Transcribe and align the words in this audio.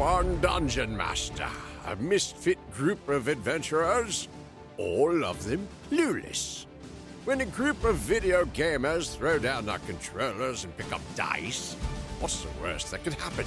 one 0.00 0.40
dungeon 0.40 0.96
master, 0.96 1.46
a 1.88 1.94
misfit 1.96 2.56
group 2.72 3.06
of 3.10 3.28
adventurers, 3.28 4.28
all 4.78 5.26
of 5.26 5.44
them 5.44 5.68
clueless. 5.90 6.64
When 7.26 7.42
a 7.42 7.44
group 7.44 7.84
of 7.84 7.96
video 7.96 8.46
gamers 8.46 9.14
throw 9.14 9.38
down 9.38 9.66
their 9.66 9.78
controllers 9.80 10.64
and 10.64 10.74
pick 10.78 10.90
up 10.90 11.02
dice, 11.16 11.74
what's 12.18 12.40
the 12.40 12.48
worst 12.62 12.90
that 12.92 13.04
could 13.04 13.12
happen? 13.12 13.44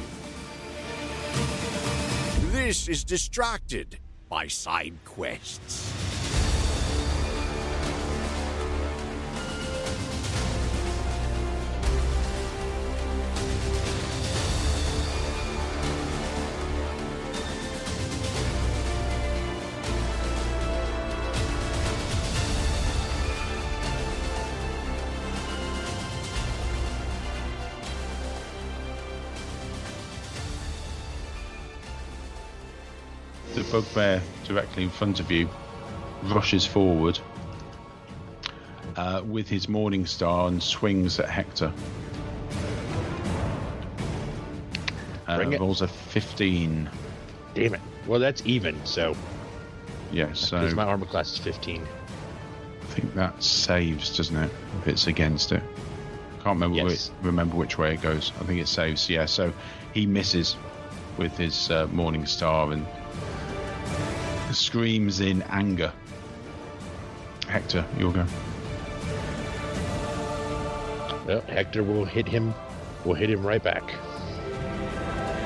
This 2.51 2.87
is 2.87 3.03
distracted 3.03 3.97
by 4.29 4.45
side 4.45 4.93
quests. 5.05 6.02
Bugbear 33.73 34.21
directly 34.45 34.83
in 34.83 34.89
front 34.91 35.19
of 35.19 35.31
you 35.31 35.49
rushes 36.25 36.63
forward 36.63 37.19
uh, 38.95 39.23
with 39.25 39.49
his 39.49 39.67
morning 39.67 40.05
star 40.05 40.47
and 40.47 40.61
swings 40.61 41.19
at 41.19 41.27
Hector. 41.27 41.73
Uh, 45.27 45.57
rolls 45.59 45.81
a 45.81 45.87
15. 45.87 46.87
Damn 47.55 47.73
it. 47.73 47.81
Well, 48.05 48.19
that's 48.19 48.43
even, 48.45 48.85
so. 48.85 49.15
Yeah, 50.11 50.33
so 50.33 50.69
my 50.75 50.83
armor 50.83 51.07
class 51.07 51.31
is 51.31 51.39
15. 51.39 51.81
I 51.81 52.85
think 52.85 53.15
that 53.15 53.41
saves, 53.41 54.15
doesn't 54.15 54.37
it? 54.37 54.51
If 54.81 54.87
it's 54.87 55.07
against 55.07 55.51
it. 55.51 55.63
Can't 56.43 56.57
remember 56.57 56.75
Yes. 56.77 57.09
which, 57.09 57.25
remember 57.25 57.55
which 57.55 57.79
way 57.79 57.95
it 57.95 58.01
goes. 58.03 58.31
I 58.39 58.43
think 58.43 58.59
it 58.61 58.67
saves. 58.67 59.09
Yeah, 59.09 59.25
so 59.25 59.51
he 59.95 60.05
misses 60.05 60.57
with 61.17 61.35
his 61.37 61.71
uh, 61.71 61.87
morning 61.87 62.27
star 62.27 62.71
and 62.71 62.85
screams 64.53 65.19
in 65.19 65.41
anger. 65.43 65.91
Hector, 67.47 67.85
you'll 67.97 68.11
go. 68.11 68.25
Well, 71.25 71.41
Hector 71.41 71.83
will 71.83 72.05
hit 72.05 72.27
him. 72.27 72.53
We'll 73.05 73.15
hit 73.15 73.29
him 73.29 73.45
right 73.45 73.63
back. 73.63 73.83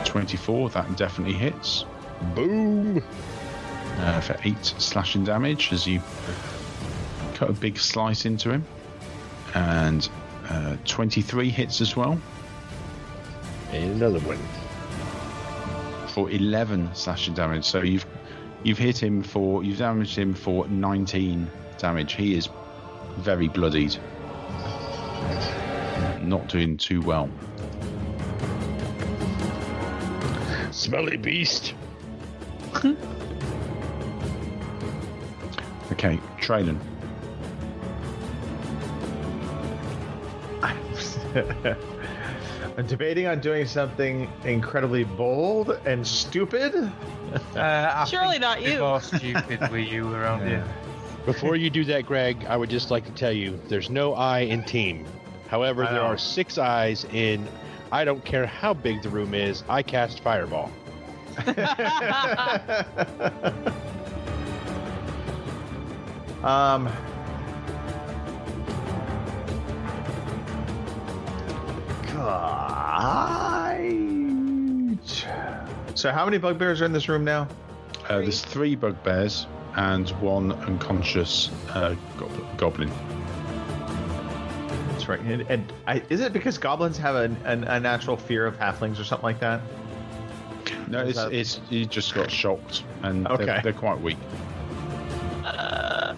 24, 0.06 0.70
that 0.72 0.98
definitely 0.98 1.36
hits. 1.36 1.86
Boom! 2.34 3.04
Uh, 4.00 4.22
for 4.22 4.36
8 4.44 4.66
slashing 4.66 5.24
damage 5.24 5.72
as 5.74 5.86
you 5.88 6.02
cut 7.36 7.50
a 7.50 7.54
big 7.54 7.78
slice 7.78 8.26
into 8.26 8.52
him. 8.52 8.66
And 9.54 10.08
uh, 10.50 10.78
23 10.86 11.50
hits 11.50 11.82
as 11.82 11.96
well 11.96 12.20
And 13.72 14.02
another 14.02 14.20
one. 14.20 14.38
for 16.10 16.30
11 16.32 16.92
slashing 16.96 17.34
damage. 17.34 17.66
So 17.66 17.82
you've 17.82 18.06
you've 18.64 18.78
hit 18.78 19.02
him 19.02 19.24
for 19.24 19.64
you've 19.64 19.78
damaged 19.78 20.18
him 20.18 20.34
for 20.34 20.68
19 20.68 21.50
damage. 21.78 22.14
He 22.14 22.36
is 22.36 22.50
very 23.18 23.48
bloodied. 23.48 23.98
Not 26.22 26.48
doing 26.50 26.78
too 26.78 27.02
well. 27.02 27.30
Smelly 30.72 31.18
beast. 31.18 31.74
Okay, 35.90 36.20
Traylon. 36.40 36.78
I'm 42.78 42.86
debating 42.86 43.26
on 43.26 43.40
doing 43.40 43.66
something 43.66 44.32
incredibly 44.44 45.04
bold 45.04 45.72
and 45.86 46.06
stupid. 46.06 46.92
Uh, 47.56 48.06
Surely 48.06 48.38
not 48.38 48.62
you. 48.62 48.80
More 48.80 49.02
stupid 49.02 49.72
were 49.72 49.80
you 49.80 50.14
around 50.14 50.48
here? 50.48 50.64
Before 51.26 51.56
you 51.56 51.72
do 51.72 51.84
that, 51.86 52.06
Greg, 52.06 52.46
I 52.46 52.56
would 52.56 52.70
just 52.70 52.92
like 52.92 53.04
to 53.06 53.12
tell 53.12 53.32
you 53.32 53.60
there's 53.68 53.90
no 53.90 54.14
I 54.14 54.42
in 54.42 54.64
team. 54.64 55.06
However, 55.48 55.86
I 55.86 55.92
there 55.92 56.04
are 56.04 56.20
six 56.20 56.60
eyes 56.60 57.04
in. 57.06 57.48
I 57.92 58.06
don't 58.06 58.24
care 58.24 58.46
how 58.46 58.76
big 58.76 59.02
the 59.02 59.10
room 59.10 59.34
is. 59.34 59.64
I 59.68 59.82
cast 59.82 60.20
fireball. 60.20 60.72
Um. 66.44 66.88
God. 72.28 73.78
So, 75.96 76.12
how 76.12 76.26
many 76.26 76.38
bugbears 76.38 76.82
are 76.82 76.86
in 76.86 76.94
this 76.94 77.10
room 77.10 77.24
now? 77.24 77.48
Uh, 78.10 78.20
there's 78.20 78.42
three 78.42 78.76
bugbears 78.76 79.48
and 79.76 80.10
one 80.22 80.52
unconscious 80.54 81.50
uh, 81.70 81.96
gob- 82.18 82.58
goblin. 82.58 82.92
That's 84.92 85.08
right. 85.08 85.20
And, 85.22 85.42
and 85.50 85.74
I, 85.88 86.02
is 86.10 86.22
it 86.22 86.34
because 86.34 86.58
goblins 86.58 86.98
have 86.98 87.16
an, 87.16 87.38
an, 87.46 87.64
a 87.66 87.80
natural 87.80 88.18
fear 88.18 88.46
of 88.46 88.58
halflings 88.58 89.00
or 89.00 89.04
something 89.04 89.24
like 89.26 89.40
that? 89.40 89.62
No, 90.88 91.02
Is 91.02 91.10
it's, 91.10 91.18
that- 91.18 91.34
it's 91.34 91.62
you 91.70 91.86
just 91.86 92.14
got 92.14 92.32
shocked 92.32 92.84
and 93.04 93.28
Okay. 93.28 93.46
they're, 93.46 93.62
they're 93.64 93.74
quite 93.74 94.00
weak. 94.02 94.18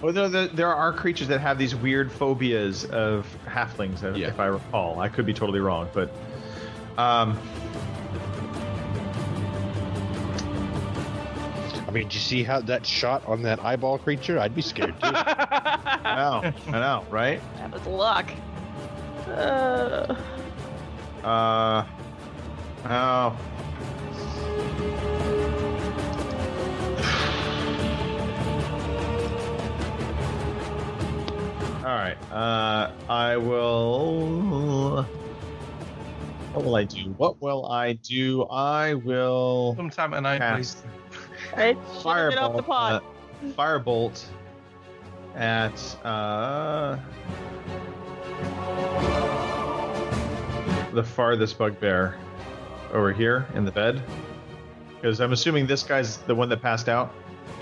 Well, 0.01 0.13
there, 0.13 0.29
there, 0.29 0.47
there 0.47 0.73
are 0.73 0.93
creatures 0.93 1.27
that 1.27 1.41
have 1.41 1.57
these 1.57 1.75
weird 1.75 2.11
phobias 2.11 2.85
of 2.85 3.27
halflings, 3.45 4.03
if- 4.03 4.15
Yeah. 4.15 4.27
if 4.29 4.39
I 4.39 4.45
recall. 4.45 4.99
I 4.99 5.09
could 5.09 5.25
be 5.25 5.33
totally 5.33 5.59
wrong, 5.59 5.89
but 5.93 6.09
um, 6.97 7.37
I 11.87 11.91
mean, 11.91 12.03
did 12.03 12.13
you 12.13 12.19
see 12.19 12.43
how 12.43 12.61
that 12.61 12.85
shot 12.85 13.25
on 13.25 13.41
that 13.43 13.59
eyeball 13.63 13.97
creature? 13.97 14.39
I'd 14.39 14.53
be 14.55 14.61
scared 14.61 14.93
too. 15.01 15.07
I 15.13 16.15
know, 16.15 16.53
I 16.67 16.71
know, 16.79 17.05
right? 17.09 17.41
That 17.57 17.71
was 17.71 17.85
luck. 17.87 18.29
Uh, 19.27 20.15
Uh, 21.23 21.83
oh. 22.85 23.37
All 31.79 31.85
right. 31.85 32.17
Uh, 32.31 32.91
I 33.09 33.37
will. 33.37 35.03
What 36.53 36.65
will 36.65 36.75
I 36.75 36.83
do? 36.83 37.13
What 37.17 37.41
will 37.41 37.65
I 37.67 37.93
do? 37.93 38.43
I 38.51 38.95
will 38.95 39.75
Sometime 39.77 40.11
tonight, 40.11 40.39
cast 40.39 40.83
please. 40.83 41.55
right? 41.55 41.77
Should've 42.01 42.37
off 42.39 42.55
the 42.57 42.63
firebolt. 42.63 42.65
pot. 42.65 43.03
Uh, 43.03 43.47
firebolt 43.55 44.25
at 45.35 45.95
uh, 46.05 46.97
the 50.93 51.03
farthest 51.03 51.57
bugbear 51.57 52.17
over 52.91 53.13
here 53.13 53.45
in 53.53 53.63
the 53.63 53.71
bed. 53.71 54.01
Because 54.95 55.21
I'm 55.21 55.31
assuming 55.31 55.65
this 55.65 55.83
guy's 55.83 56.17
the 56.17 56.35
one 56.35 56.49
that 56.49 56.61
passed 56.61 56.89
out. 56.89 57.13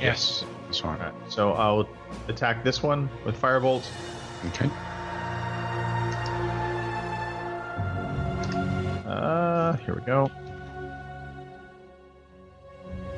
Yes, 0.02 0.44
that's 0.68 0.84
right. 0.84 1.14
So 1.30 1.54
I'll 1.54 1.88
attack 2.28 2.64
this 2.64 2.84
one 2.84 3.10
with 3.26 3.40
firebolt. 3.40 3.90
Okay. 4.48 4.70
Uh, 9.08 9.74
here 9.78 9.96
we 9.96 10.02
go. 10.02 10.30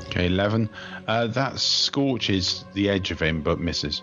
Okay, 0.06 0.28
11. 0.28 0.69
Uh, 1.07 1.28
that 1.28 1.60
scorches 1.60 2.66
the 2.74 2.90
edge 2.90 3.12
of 3.12 3.19
him 3.22 3.42
but 3.42 3.60
misses. 3.60 4.02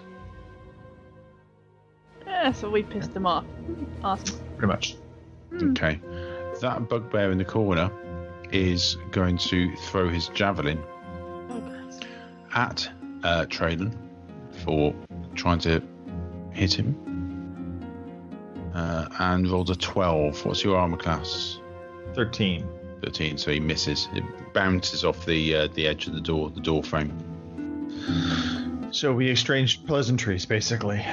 Yeah, 2.27 2.53
so 2.53 2.69
we 2.71 2.83
pissed 2.83 3.13
him 3.15 3.27
off. 3.27 3.45
Awesome. 4.03 4.39
Pretty 4.57 4.67
much. 4.67 4.97
Okay. 5.55 6.01
That 6.61 6.89
bugbear 6.89 7.31
in 7.31 7.39
the 7.39 7.45
corner 7.45 7.91
is 8.53 8.97
going 9.11 9.39
to 9.39 9.75
throw 9.77 10.09
his 10.09 10.29
javelin 10.29 10.79
Oh, 11.51 11.63
at 12.55 12.89
uh, 13.23 13.47
Traylon 13.49 13.95
for 14.65 14.95
trying 15.35 15.59
to 15.61 15.83
hit 16.53 16.75
him. 16.75 16.95
Uh, 18.75 19.09
and 19.21 19.51
rolled 19.51 19.71
a 19.71 19.75
12. 19.75 20.45
What's 20.45 20.63
your 20.63 20.77
armor 20.77 20.99
class? 20.99 21.61
13. 22.15 22.69
13, 23.03 23.39
so 23.39 23.51
he 23.51 23.61
misses. 23.61 24.09
It 24.13 24.25
bounces 24.53 25.05
off 25.05 25.25
the 25.25 25.55
uh, 25.55 25.69
the 25.75 25.87
edge 25.87 26.07
of 26.07 26.15
the 26.15 26.21
door, 26.21 26.51
the 26.51 26.61
door 26.61 26.83
frame. 26.83 27.17
So 28.91 29.13
we 29.13 29.29
exchanged 29.31 29.87
pleasantries, 29.87 30.47
basically. 30.47 31.05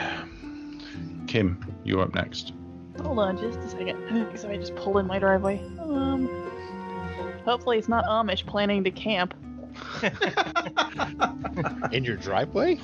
Kim, 1.28 1.76
you're 1.84 2.02
up 2.02 2.14
next. 2.14 2.54
Hold 3.02 3.20
on 3.20 3.38
just 3.38 3.60
a 3.60 3.70
second. 3.70 3.98
So 4.38 4.50
I 4.50 4.58
just 4.58 4.76
pulled 4.76 4.98
in 4.98 5.08
my 5.08 5.20
driveway. 5.20 5.60
Um, 5.80 6.30
Hopefully, 7.46 7.78
it's 7.78 7.90
not 7.90 8.06
Amish 8.06 8.46
planning 8.46 8.84
to 8.86 8.92
camp. 8.92 9.34
In 11.92 12.04
your 12.04 12.18
driveway? 12.18 12.80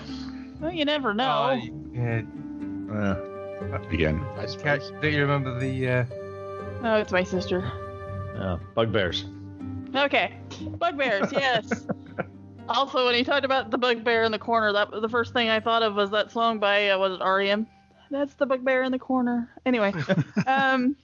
Well, 0.60 0.71
you 0.71 0.86
never 0.86 1.13
know. 1.13 1.30
Uh, 1.30 1.60
yeah. 1.94 2.21
Uh, 2.94 3.25
Again, 3.92 4.24
I 4.38 4.45
Catch, 4.45 4.83
suppose. 4.83 5.01
do 5.01 5.10
you 5.10 5.21
remember 5.21 5.60
the? 5.60 5.88
Uh, 5.89 6.06
oh, 6.83 6.95
it's 6.95 7.12
my 7.12 7.24
sister. 7.24 7.69
uh, 8.38 8.57
bugbears. 8.74 9.25
Okay, 9.94 10.33
bugbears. 10.77 11.31
Yes. 11.31 11.86
also, 12.69 13.06
when 13.06 13.16
he 13.16 13.24
talked 13.24 13.44
about 13.45 13.69
the 13.69 13.77
bugbear 13.77 14.24
in 14.24 14.31
the 14.31 14.39
corner, 14.39 14.71
that 14.71 14.89
the 14.92 15.10
first 15.10 15.33
thing 15.33 15.50
I 15.50 15.60
thought 15.60 15.83
of 15.83 15.95
was 15.95 16.10
that 16.12 16.31
song 16.31 16.60
by 16.60 16.89
uh, 16.89 16.98
was 16.98 17.19
it 17.19 17.24
REM? 17.24 17.68
That's 18.12 18.33
the 18.36 18.45
bugbear 18.45 18.83
in 18.83 18.92
the 18.92 19.00
corner. 19.00 19.50
Anyway, 19.66 19.94
um. 20.48 20.95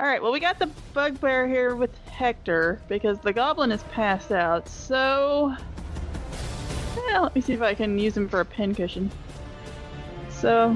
All 0.00 0.06
right. 0.06 0.22
Well, 0.22 0.32
we 0.32 0.40
got 0.40 0.58
the 0.58 0.70
bugbear 0.94 1.46
here 1.46 1.76
with 1.76 1.90
Hector 2.08 2.80
because 2.88 3.18
the 3.18 3.34
goblin 3.34 3.70
is 3.70 3.82
passed 3.92 4.32
out. 4.32 4.66
So, 4.66 5.54
yeah, 7.06 7.18
let 7.18 7.34
me 7.34 7.42
see 7.42 7.52
if 7.52 7.60
I 7.60 7.74
can 7.74 7.98
use 7.98 8.16
him 8.16 8.26
for 8.26 8.40
a 8.40 8.44
pincushion. 8.46 9.10
So, 10.30 10.74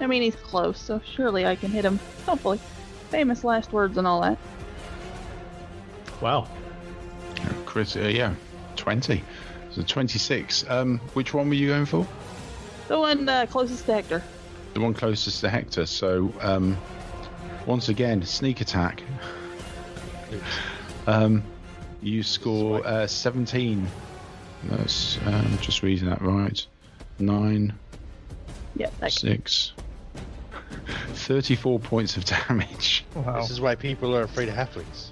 I 0.00 0.06
mean, 0.06 0.20
he's 0.20 0.36
close, 0.36 0.78
so 0.78 1.00
surely 1.14 1.46
I 1.46 1.56
can 1.56 1.70
hit 1.70 1.82
him. 1.82 1.98
Hopefully, 2.26 2.60
famous 3.08 3.42
last 3.42 3.72
words 3.72 3.96
and 3.96 4.06
all 4.06 4.20
that. 4.20 4.36
Wow. 6.20 6.46
Chris, 7.64 7.96
uh, 7.96 8.00
yeah, 8.00 8.34
20. 8.76 9.24
So 9.70 9.82
26. 9.82 10.68
Um, 10.68 10.98
which 11.14 11.32
one 11.32 11.48
were 11.48 11.54
you 11.54 11.68
going 11.68 11.86
for? 11.86 12.06
The 12.88 12.98
one 12.98 13.26
uh, 13.26 13.46
closest 13.46 13.86
to 13.86 13.94
Hector. 13.94 14.22
The 14.74 14.80
one 14.80 14.94
closest 14.94 15.40
to 15.40 15.48
Hector. 15.50 15.86
So, 15.86 16.32
um, 16.40 16.76
once 17.66 17.88
again, 17.88 18.22
sneak 18.24 18.60
attack. 18.60 19.02
Um, 21.06 21.42
you 22.02 22.22
score 22.22 22.86
uh, 22.86 23.06
17. 23.06 23.86
That's 24.64 25.18
um, 25.26 25.58
just 25.60 25.82
reading 25.82 26.08
that 26.08 26.22
right. 26.22 26.64
9, 27.18 27.72
Yeah, 28.76 28.90
that 29.00 29.12
6, 29.12 29.72
34 31.14 31.78
points 31.80 32.16
of 32.16 32.24
damage. 32.48 33.04
wow. 33.14 33.40
This 33.40 33.50
is 33.50 33.60
why 33.60 33.74
people 33.74 34.14
are 34.16 34.22
afraid 34.22 34.48
of 34.48 34.54
halflings. 34.54 35.08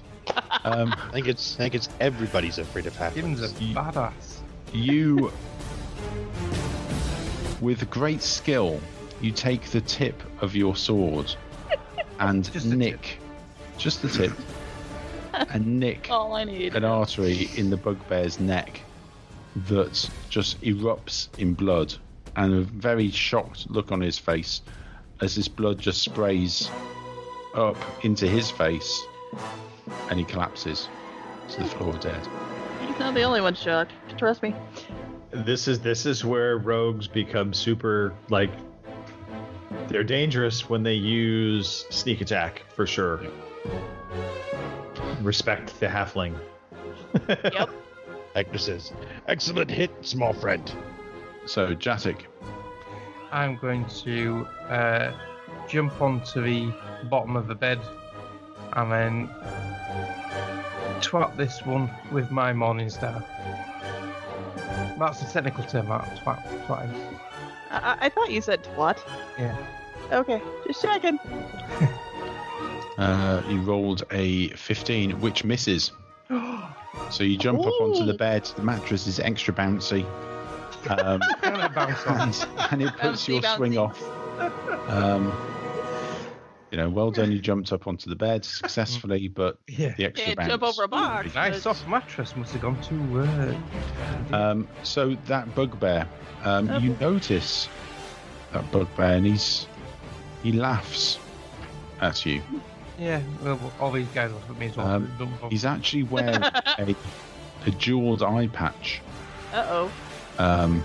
Um, 0.63 0.93
I 0.97 1.11
think 1.11 1.27
it's 1.27 1.55
I 1.55 1.57
think 1.57 1.75
it's 1.75 1.89
everybody's 1.99 2.57
afraid 2.59 2.85
of 2.85 2.97
Gibbons 3.13 3.41
a 3.41 3.47
halflings. 3.49 3.73
badass. 3.73 4.37
you, 4.73 5.31
with 7.61 7.89
great 7.89 8.21
skill, 8.21 8.79
you 9.21 9.31
take 9.31 9.69
the 9.71 9.81
tip 9.81 10.21
of 10.41 10.55
your 10.55 10.75
sword 10.75 11.33
and 12.19 12.51
Just 12.51 12.69
the 12.69 12.75
nick, 12.75 13.19
just 13.77 14.01
the 14.01 14.09
tip, 14.09 14.33
and 15.33 15.79
nick 15.79 16.07
all 16.11 16.33
I 16.33 16.43
need. 16.43 16.75
an 16.75 16.83
artery 16.83 17.49
in 17.55 17.69
the 17.69 17.77
bugbear's 17.77 18.39
neck 18.39 18.81
that 19.67 20.09
just 20.29 20.59
erupts 20.61 21.27
in 21.37 21.53
blood, 21.53 21.93
and 22.35 22.53
a 22.53 22.61
very 22.61 23.09
shocked 23.09 23.69
look 23.69 23.91
on 23.91 24.01
his 24.01 24.17
face 24.19 24.61
as 25.21 25.35
this 25.35 25.47
blood 25.47 25.79
just 25.79 26.01
sprays 26.01 26.69
up 27.55 27.77
into 28.03 28.27
his 28.27 28.49
face, 28.51 29.01
and 30.09 30.19
he 30.19 30.25
collapses 30.25 30.87
to 31.49 31.63
the 31.63 31.69
floor 31.69 31.93
dead. 31.93 32.27
He's 32.85 32.99
not 32.99 33.13
the 33.13 33.23
only 33.23 33.41
one 33.41 33.55
shocked. 33.55 33.91
Trust 34.17 34.43
me. 34.43 34.53
This 35.31 35.67
is 35.67 35.79
this 35.79 36.05
is 36.05 36.23
where 36.25 36.57
rogues 36.57 37.07
become 37.07 37.53
super 37.53 38.13
like 38.29 38.51
they're 39.89 40.03
dangerous 40.03 40.69
when 40.69 40.83
they 40.83 40.93
use 40.93 41.85
sneak 41.89 42.21
attack 42.21 42.63
for 42.75 42.85
sure. 42.85 43.21
Respect 45.21 45.77
the 45.79 45.87
halfling. 45.87 46.35
Yep. 47.27 47.69
Hector 48.35 48.57
says, 48.59 48.93
"Excellent 49.27 49.69
hit, 49.69 49.91
small 50.01 50.33
friend." 50.33 50.71
So, 51.45 51.73
Jatic, 51.73 52.21
I'm 53.31 53.57
going 53.57 53.85
to 54.03 54.45
uh, 54.69 55.11
jump 55.67 55.99
onto 56.01 56.41
the 56.41 56.71
bottom 57.09 57.35
of 57.35 57.47
the 57.47 57.55
bed 57.55 57.79
and 58.73 58.91
then 58.91 59.29
twat 61.01 61.35
this 61.37 61.65
one 61.65 61.89
with 62.11 62.29
my 62.29 62.53
morning 62.53 62.89
star. 62.89 63.23
That's 64.99 65.21
the 65.21 65.31
technical 65.31 65.63
term, 65.63 65.87
that 65.89 66.05
twat, 66.23 66.65
twatting. 66.67 67.19
I, 67.69 67.77
I- 67.77 67.97
I 68.05 68.09
thought 68.09 68.31
you 68.31 68.41
said 68.41 68.63
twat. 68.63 68.97
Yeah. 69.37 69.55
Okay, 70.11 70.41
just 70.67 70.81
checking. 70.81 71.19
uh, 72.97 73.41
you 73.47 73.61
rolled 73.61 74.03
a 74.11 74.49
15, 74.49 75.19
which 75.21 75.43
misses. 75.43 75.91
So 77.11 77.23
you 77.23 77.37
jump 77.37 77.61
up 77.61 77.73
onto 77.81 78.05
the 78.05 78.13
bed. 78.13 78.45
The 78.55 78.61
mattress 78.61 79.07
is 79.07 79.19
extra 79.19 79.51
bouncy, 79.51 80.05
um, 80.87 81.21
I'm 81.41 81.53
gonna 81.53 81.69
bounce 81.69 82.05
on. 82.05 82.19
and, 82.21 82.47
and 82.71 82.81
it 82.83 82.93
puts 82.97 83.25
Bouncy, 83.25 83.27
your 83.29 83.41
swing 83.41 83.73
bouncy. 83.73 83.77
off. 83.77 84.89
Um, 84.89 85.31
you 86.71 86.77
know, 86.77 86.89
well 86.89 87.11
done. 87.11 87.31
You 87.31 87.39
jumped 87.39 87.71
up 87.73 87.87
onto 87.87 88.09
the 88.09 88.15
bed 88.15 88.45
successfully, 88.45 89.27
but 89.33 89.57
Yeah. 89.67 89.93
the 89.97 90.05
extra 90.05 90.25
Can't 90.27 90.37
bounce. 90.37 90.49
jump 90.49 90.63
over 90.63 90.83
a 90.83 90.87
box. 90.87 91.33
Nice 91.35 91.53
but- 91.55 91.61
soft 91.61 91.87
mattress 91.87 92.35
must 92.35 92.53
have 92.53 92.61
gone 92.61 92.79
too. 92.81 93.19
Uh, 93.19 94.35
Um, 94.35 94.67
so 94.83 95.15
that 95.25 95.53
bugbear, 95.55 96.07
um, 96.43 96.69
you 96.83 96.95
notice 97.01 97.67
that 98.53 98.69
bugbear, 98.71 99.17
and 99.17 99.25
he's 99.25 99.67
he 100.43 100.51
laughs 100.53 101.19
at 102.01 102.25
you. 102.25 102.41
yeah, 102.97 103.21
well, 103.43 103.59
all 103.79 103.91
these 103.91 104.07
guys 104.09 104.31
laugh 104.31 104.49
at 104.49 104.57
me 104.57 104.67
as 104.67 104.77
well. 104.77 104.87
Um, 104.87 105.11
He's 105.49 105.65
actually 105.65 106.03
wearing 106.03 106.41
a, 106.43 106.95
a 107.65 107.71
jeweled 107.71 108.23
eye 108.23 108.47
patch. 108.47 109.01
Uh 109.51 109.65
oh. 109.67 109.91
Um, 110.37 110.83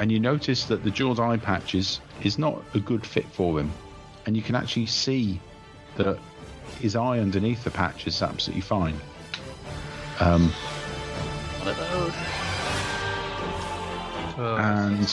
And 0.00 0.10
you 0.10 0.18
notice 0.18 0.64
that 0.64 0.82
the 0.82 0.90
jeweled 0.90 1.20
eye 1.20 1.36
patch 1.36 1.74
is, 1.74 2.00
is 2.22 2.38
not 2.38 2.64
a 2.74 2.80
good 2.80 3.04
fit 3.04 3.26
for 3.26 3.60
him. 3.60 3.70
And 4.24 4.34
you 4.34 4.42
can 4.42 4.54
actually 4.54 4.86
see 4.86 5.38
that 5.96 6.18
his 6.80 6.96
eye 6.96 7.18
underneath 7.18 7.62
the 7.64 7.70
patch 7.70 8.06
is 8.06 8.22
absolutely 8.22 8.62
fine. 8.62 8.98
Um, 10.18 10.48
One 11.58 11.68
of 11.68 11.76
those. 11.76 12.14
So, 14.36 14.56
and- 14.56 15.06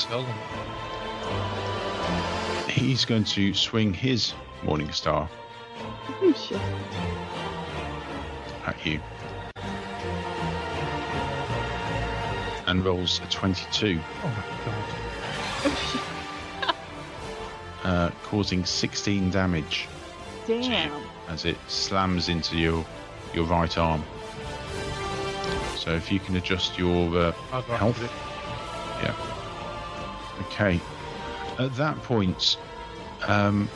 he's 2.71 3.03
going 3.03 3.25
to 3.25 3.53
swing 3.53 3.93
his 3.93 4.33
Morning 4.63 4.91
Star 4.93 5.29
Oh, 6.21 6.33
at 8.65 8.85
you. 8.85 8.99
And 12.67 12.83
rolls 12.83 13.19
a 13.23 13.27
22, 13.29 13.99
Oh 14.23 14.27
my 14.27 14.43
god. 14.65 15.77
Uh, 17.83 18.11
causing 18.23 18.65
16 18.65 19.29
damage 19.31 19.87
Damn. 20.45 20.91
as 21.29 21.45
it 21.45 21.55
slams 21.69 22.27
into 22.27 22.57
your, 22.57 22.85
your 23.33 23.45
right 23.45 23.77
arm. 23.77 24.03
So 25.77 25.91
if 25.93 26.11
you 26.11 26.19
can 26.19 26.35
adjust 26.35 26.77
your 26.77 27.17
uh, 27.17 27.31
Health. 27.77 28.03
it. 28.03 28.11
Yeah. 29.01 29.15
Okay. 30.47 30.81
At 31.59 31.73
that 31.77 32.01
point, 32.03 32.57
um, 33.25 33.69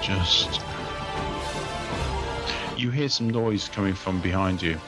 just 0.00 0.62
you 2.78 2.90
hear 2.90 3.10
some 3.10 3.28
noise 3.28 3.68
coming 3.68 3.94
from 3.94 4.20
behind 4.20 4.62
you 4.62 4.80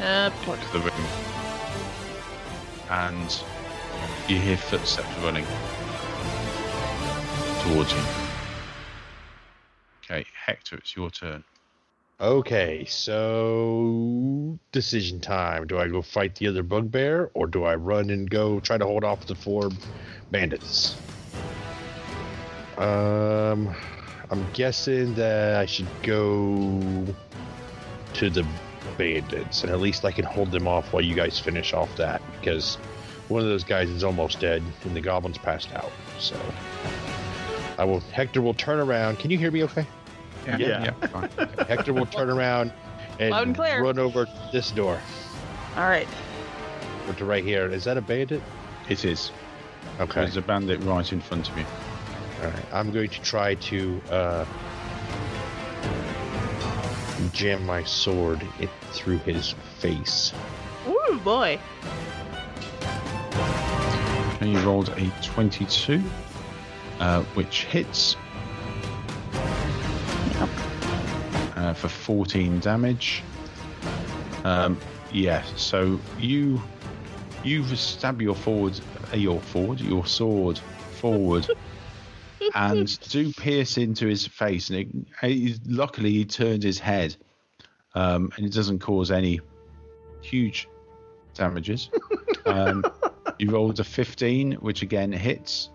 Uh, 0.00 0.30
poor- 0.42 0.56
to 0.56 0.72
the 0.72 0.78
room, 0.80 1.06
and 2.90 3.42
you 4.28 4.38
hear 4.38 4.56
footsteps 4.56 5.08
running 5.18 5.44
towards 7.62 7.92
you. 7.92 8.00
Okay, 10.04 10.24
Hector, 10.46 10.76
it's 10.76 10.96
your 10.96 11.10
turn. 11.10 11.44
Okay, 12.20 12.84
so 12.84 14.58
decision 14.70 15.20
time. 15.20 15.66
Do 15.66 15.78
I 15.78 15.88
go 15.88 16.02
fight 16.02 16.36
the 16.36 16.46
other 16.48 16.62
bugbear 16.62 17.30
or 17.34 17.46
do 17.46 17.64
I 17.64 17.74
run 17.74 18.10
and 18.10 18.30
go 18.30 18.60
try 18.60 18.78
to 18.78 18.86
hold 18.86 19.04
off 19.04 19.26
the 19.26 19.34
four 19.34 19.70
bandits? 20.30 20.96
Um, 22.78 23.74
I'm 24.30 24.46
guessing 24.52 25.14
that 25.14 25.56
I 25.56 25.66
should 25.66 25.88
go 26.02 27.06
to 28.14 28.30
the 28.30 28.46
bandits 28.98 29.62
and 29.62 29.72
at 29.72 29.80
least 29.80 30.04
I 30.04 30.12
can 30.12 30.24
hold 30.24 30.50
them 30.50 30.66
off 30.68 30.92
while 30.92 31.02
you 31.02 31.14
guys 31.14 31.38
finish 31.38 31.72
off 31.72 31.94
that 31.96 32.22
because 32.38 32.76
one 33.28 33.42
of 33.42 33.48
those 33.48 33.64
guys 33.64 33.88
is 33.88 34.04
almost 34.04 34.40
dead 34.40 34.62
and 34.84 34.96
the 34.96 35.00
goblin's 35.00 35.38
passed 35.38 35.72
out. 35.74 35.90
So 36.18 36.36
I 37.78 37.84
will. 37.84 38.00
Hector 38.00 38.42
will 38.42 38.54
turn 38.54 38.78
around. 38.78 39.18
Can 39.18 39.30
you 39.30 39.38
hear 39.38 39.50
me? 39.50 39.64
Okay. 39.64 39.86
Yeah. 40.46 40.56
Yeah. 40.58 40.90
Fine. 41.08 41.30
Hector 41.68 41.92
will 41.92 42.06
turn 42.06 42.28
around 42.30 42.72
and, 43.18 43.34
and 43.34 43.54
clear. 43.54 43.82
run 43.82 43.98
over 43.98 44.26
this 44.52 44.70
door 44.70 45.00
All 45.76 45.88
right. 45.88 46.08
or 47.08 47.14
to 47.14 47.24
right 47.24 47.44
here. 47.44 47.66
Is 47.66 47.84
that 47.84 47.96
a 47.96 48.02
bandit? 48.02 48.42
It 48.88 49.04
is. 49.04 49.30
Okay. 50.00 50.20
There's 50.20 50.36
a 50.36 50.42
bandit 50.42 50.80
right 50.80 51.10
in 51.12 51.20
front 51.20 51.48
of 51.48 51.56
you. 51.56 51.64
All 52.42 52.48
right, 52.48 52.64
I'm 52.72 52.90
going 52.90 53.08
to 53.08 53.22
try 53.22 53.54
to 53.54 54.00
uh, 54.10 54.44
jam 57.30 57.64
my 57.66 57.84
sword 57.84 58.46
it 58.60 58.70
through 58.92 59.18
his 59.18 59.54
face. 59.78 60.32
Ooh 60.88 61.20
boy. 61.22 61.58
And 64.40 64.52
you 64.52 64.58
rolled 64.60 64.88
a 64.90 65.12
22, 65.22 66.02
uh, 66.98 67.22
which 67.34 67.64
hits 67.64 68.16
uh, 71.56 71.74
for 71.74 71.88
14 71.88 72.60
damage. 72.60 73.22
Um, 74.44 74.78
yeah, 75.12 75.42
so 75.56 76.00
you 76.18 76.60
you 77.44 77.64
stab 77.76 78.22
your 78.22 78.34
forward, 78.34 78.80
uh, 79.12 79.16
your 79.16 79.40
forward, 79.40 79.80
your 79.80 80.06
sword 80.06 80.58
forward, 81.00 81.48
and 82.54 82.98
do 83.08 83.32
pierce 83.32 83.78
into 83.78 84.06
his 84.06 84.26
face. 84.26 84.70
And 84.70 84.78
it, 84.78 84.88
it, 85.22 85.60
luckily, 85.66 86.10
he 86.10 86.24
turned 86.24 86.62
his 86.62 86.78
head, 86.78 87.16
um, 87.94 88.30
and 88.36 88.46
it 88.46 88.52
doesn't 88.52 88.80
cause 88.80 89.10
any 89.10 89.40
huge 90.22 90.68
damages. 91.34 91.90
Um, 92.46 92.84
you 93.38 93.50
rolled 93.50 93.80
a 93.80 93.84
15, 93.84 94.52
which 94.54 94.82
again 94.82 95.12
hits. 95.12 95.70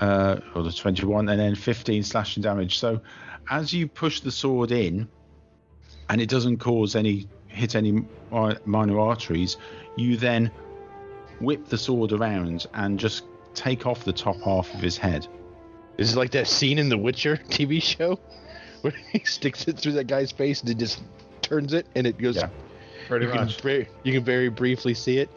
Uh, 0.00 0.40
or 0.54 0.64
the 0.64 0.72
21, 0.72 1.28
and 1.28 1.40
then 1.40 1.54
15 1.54 2.02
slashing 2.02 2.42
damage. 2.42 2.78
So, 2.78 3.00
as 3.48 3.72
you 3.72 3.86
push 3.86 4.20
the 4.20 4.30
sword 4.30 4.72
in, 4.72 5.08
and 6.10 6.20
it 6.20 6.28
doesn't 6.28 6.58
cause 6.58 6.96
any 6.96 7.28
hit 7.46 7.74
any 7.74 8.04
minor 8.64 8.98
arteries, 8.98 9.56
you 9.96 10.16
then 10.16 10.50
whip 11.44 11.66
the 11.66 11.78
sword 11.78 12.12
around 12.12 12.66
and 12.74 12.98
just 12.98 13.24
take 13.54 13.86
off 13.86 14.04
the 14.04 14.12
top 14.12 14.40
half 14.40 14.72
of 14.74 14.80
his 14.80 14.96
head. 14.96 15.26
This 15.96 16.08
is 16.08 16.16
like 16.16 16.32
that 16.32 16.46
scene 16.46 16.78
in 16.78 16.88
the 16.88 16.98
Witcher 16.98 17.36
TV 17.48 17.82
show 17.82 18.18
where 18.80 18.94
he 19.12 19.18
sticks 19.24 19.66
it 19.68 19.78
through 19.78 19.92
that 19.92 20.06
guy's 20.06 20.32
face 20.32 20.60
and 20.60 20.70
it 20.70 20.78
just 20.78 21.02
turns 21.42 21.72
it 21.72 21.86
and 21.94 22.06
it 22.06 22.18
goes. 22.18 22.36
Yeah. 22.36 22.48
Pretty 23.08 23.26
you, 23.26 23.32
can 23.32 23.42
much. 23.42 23.60
very, 23.60 23.88
you 24.02 24.12
can 24.12 24.24
very 24.24 24.48
briefly 24.48 24.94
see 24.94 25.18
it. 25.18 25.30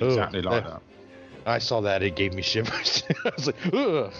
Oh, 0.00 0.06
Exactly 0.06 0.42
like 0.42 0.64
that. 0.64 0.80
I 1.46 1.58
saw 1.58 1.82
that. 1.82 2.02
It 2.02 2.16
gave 2.16 2.32
me 2.32 2.40
shivers. 2.42 3.02
I 3.24 3.30
was 3.36 3.46
like, 3.46 3.56
ugh. 3.66 4.12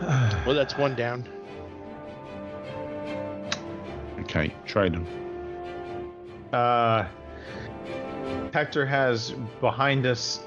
well, 0.46 0.54
that's 0.54 0.78
one 0.78 0.94
down. 0.94 1.28
Okay, 4.20 4.54
Traden. 4.66 5.04
Uh, 6.52 7.06
Hector 8.52 8.86
has 8.86 9.32
behind 9.60 10.06
us. 10.06 10.40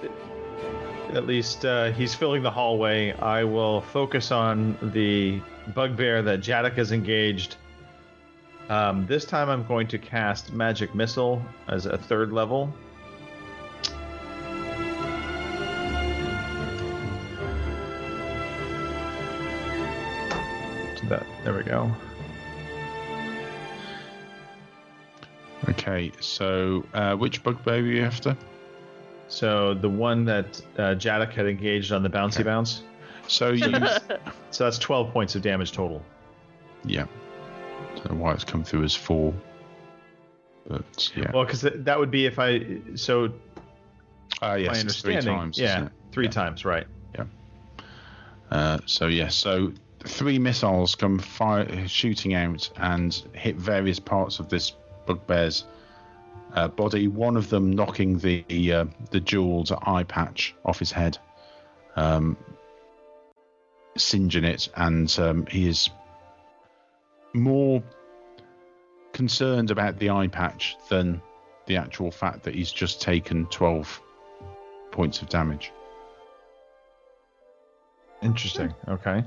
At 1.14 1.28
least 1.28 1.64
uh, 1.64 1.92
he's 1.92 2.16
filling 2.16 2.44
the 2.44 2.52
hallway. 2.52 3.12
I 3.14 3.44
will 3.44 3.82
focus 3.82 4.32
on 4.32 4.78
the 4.94 5.42
bugbear 5.74 6.22
that 6.24 6.40
Jadok 6.40 6.74
has 6.74 6.92
engaged. 6.92 7.58
Um, 8.70 9.06
this 9.06 9.26
time 9.26 9.50
I'm 9.50 9.66
going 9.68 9.88
to 9.88 9.98
cast 9.98 10.54
Magic 10.54 10.96
Missile 10.96 11.44
as 11.68 11.86
a 11.86 11.98
third 11.98 12.32
level. 12.32 12.74
That, 21.10 21.26
there 21.44 21.54
we 21.54 21.64
go. 21.64 21.94
Okay, 25.86 26.12
so 26.22 26.86
uh, 26.94 27.14
which 27.16 27.44
bugbear 27.44 27.76
are 27.76 27.80
you 27.80 28.04
after? 28.04 28.38
So 29.28 29.74
the 29.74 29.90
one 29.90 30.24
that 30.26 30.62
uh, 30.78 30.82
Jadok 30.96 31.34
had 31.34 31.46
engaged 31.46 31.92
on 31.92 32.04
the 32.04 32.10
bouncy 32.10 32.36
Okay. 32.36 32.44
bounce. 32.44 32.84
So 33.28 33.50
you, 33.52 33.72
So 34.52 34.64
that's 34.64 34.78
12 34.78 35.12
points 35.12 35.36
of 35.36 35.42
damage 35.42 35.72
total. 35.74 36.02
yeah. 36.86 37.06
Don't 38.06 38.20
why 38.20 38.34
it's 38.34 38.44
come 38.44 38.64
through 38.64 38.84
as 38.84 38.96
four, 38.96 39.34
but 40.68 41.12
yeah. 41.16 41.32
Well, 41.34 41.46
because 41.46 41.62
that 41.62 42.00
would 42.00 42.12
be 42.12 42.26
if 42.26 42.40
I. 42.40 42.80
So 42.96 43.32
Ah, 44.42 44.56
yes, 44.56 44.84
my 44.84 44.90
it's 44.90 45.02
three 45.02 45.20
times. 45.22 45.58
yeah, 45.60 45.90
three 46.12 46.26
Yeah. 46.26 46.32
times, 46.32 46.66
right. 46.66 46.88
Yeah. 47.16 47.26
Uh, 48.52 48.78
so 48.86 49.08
yes, 49.08 49.36
so 49.36 49.72
three 50.06 50.40
missiles 50.40 50.96
come 50.96 51.20
fire, 51.20 51.88
shooting 51.88 52.34
out 52.34 52.70
and 52.78 53.14
hit 53.34 53.56
various 53.58 54.00
parts 54.00 54.40
of 54.40 54.50
this 54.50 54.74
bugbear's 55.06 55.66
uh, 56.54 56.68
body. 56.68 57.08
One 57.08 57.38
of 57.38 57.50
them 57.50 57.72
knocking 57.72 58.18
the 58.20 58.74
uh, 58.74 58.86
the 59.12 59.20
jeweled 59.20 59.72
eye 59.86 60.04
patch 60.04 60.56
off 60.66 60.80
his 60.80 60.92
head, 60.92 61.18
um, 61.96 62.38
singeing 63.98 64.44
it, 64.44 64.70
and 64.76 65.14
um, 65.20 65.46
he 65.48 65.68
is 65.68 65.90
more 67.34 67.84
concerned 69.14 69.72
about 69.72 70.00
the 70.00 70.10
eye 70.10 70.28
patch 70.28 70.76
than 70.90 71.22
the 71.66 71.78
actual 71.78 72.12
fact 72.12 72.44
that 72.44 72.56
he's 72.56 72.72
just 72.72 73.02
taken 73.02 73.46
twelve 73.48 74.02
points 74.92 75.22
of 75.22 75.30
damage. 75.30 75.72
Interesting. 78.22 78.74
Okay. 78.88 79.24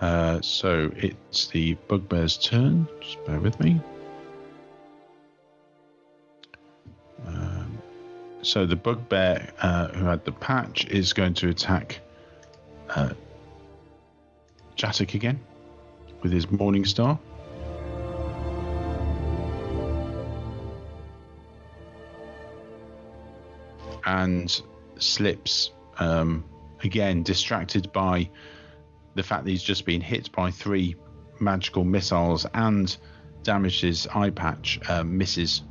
Uh, 0.00 0.40
so 0.40 0.90
it's 0.96 1.48
the 1.48 1.74
bugbear's 1.86 2.38
turn. 2.38 2.88
Just 3.00 3.24
bear 3.26 3.38
with 3.38 3.60
me. 3.60 3.80
Um, 7.26 7.78
so 8.40 8.64
the 8.64 8.76
bugbear 8.76 9.52
uh, 9.60 9.88
who 9.88 10.06
had 10.06 10.24
the 10.24 10.32
patch 10.32 10.86
is 10.86 11.12
going 11.12 11.34
to 11.34 11.50
attack 11.50 12.00
uh, 12.88 13.12
again 15.14 15.38
with 16.22 16.32
his 16.32 16.50
Morning 16.50 16.86
Star. 16.86 17.18
And 24.06 24.62
slips 24.98 25.70
um, 25.98 26.42
again, 26.82 27.22
distracted 27.22 27.92
by 27.92 28.30
the 29.14 29.22
fact 29.22 29.44
that 29.44 29.50
he's 29.50 29.62
just 29.62 29.84
been 29.84 30.00
hit 30.00 30.30
by 30.32 30.50
three 30.50 30.96
magical 31.40 31.84
missiles 31.84 32.46
and 32.54 32.96
damaged 33.42 33.80
his 33.80 34.06
eye 34.08 34.30
patch, 34.30 34.78
uh, 34.88 35.02
misses 35.02 35.62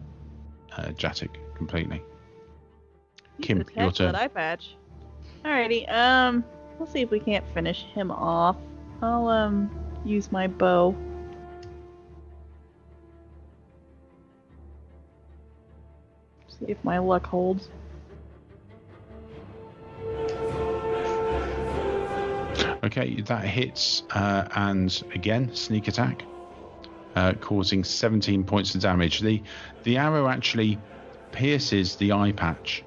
uh, 0.76 0.88
Jatic 0.88 1.36
completely. 1.56 2.02
Kim, 3.42 3.64
your 3.76 3.92
turn. 3.92 4.12
That 4.12 4.22
eye 4.22 4.28
patch. 4.28 4.76
Alrighty. 5.46 5.92
Um, 5.92 6.44
let's 6.80 6.92
see 6.92 7.02
if 7.02 7.12
we 7.12 7.20
can't 7.20 7.46
finish 7.54 7.84
him 7.84 8.12
off. 8.12 8.58
I'll 9.02 9.28
um 9.28 9.72
use 10.04 10.32
my 10.32 10.48
bow. 10.48 10.96
See 16.48 16.66
if 16.68 16.84
my 16.84 16.98
luck 16.98 17.26
holds. 17.26 17.70
Okay, 22.84 23.22
that 23.22 23.44
hits, 23.44 24.04
uh, 24.12 24.48
and 24.56 25.04
again, 25.14 25.54
sneak 25.54 25.88
attack, 25.90 26.24
uh, 27.16 27.34
causing 27.42 27.84
17 27.84 28.44
points 28.44 28.74
of 28.74 28.82
damage. 28.82 29.20
The 29.20 29.44
the 29.84 29.98
arrow 29.98 30.28
actually 30.30 30.80
pierces 31.32 31.98
the 31.98 32.14
eye 32.14 32.32
patch 32.32 32.84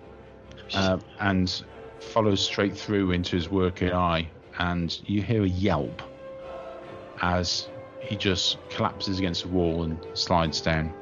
uh, 0.75 0.99
and 1.21 1.63
follows 2.01 2.43
straight 2.43 2.77
through 2.77 3.13
into 3.13 3.37
his 3.37 3.51
working 3.51 3.93
eye, 3.93 4.29
and 4.59 4.99
you 5.05 5.21
hear 5.21 5.43
a 5.43 5.49
yelp 5.49 6.01
as 7.21 7.69
he 8.01 8.17
just 8.17 8.57
collapses 8.71 9.19
against 9.19 9.43
the 9.43 9.49
wall 9.49 9.85
and 9.85 9.99
slides 10.15 10.61
down. 10.61 10.93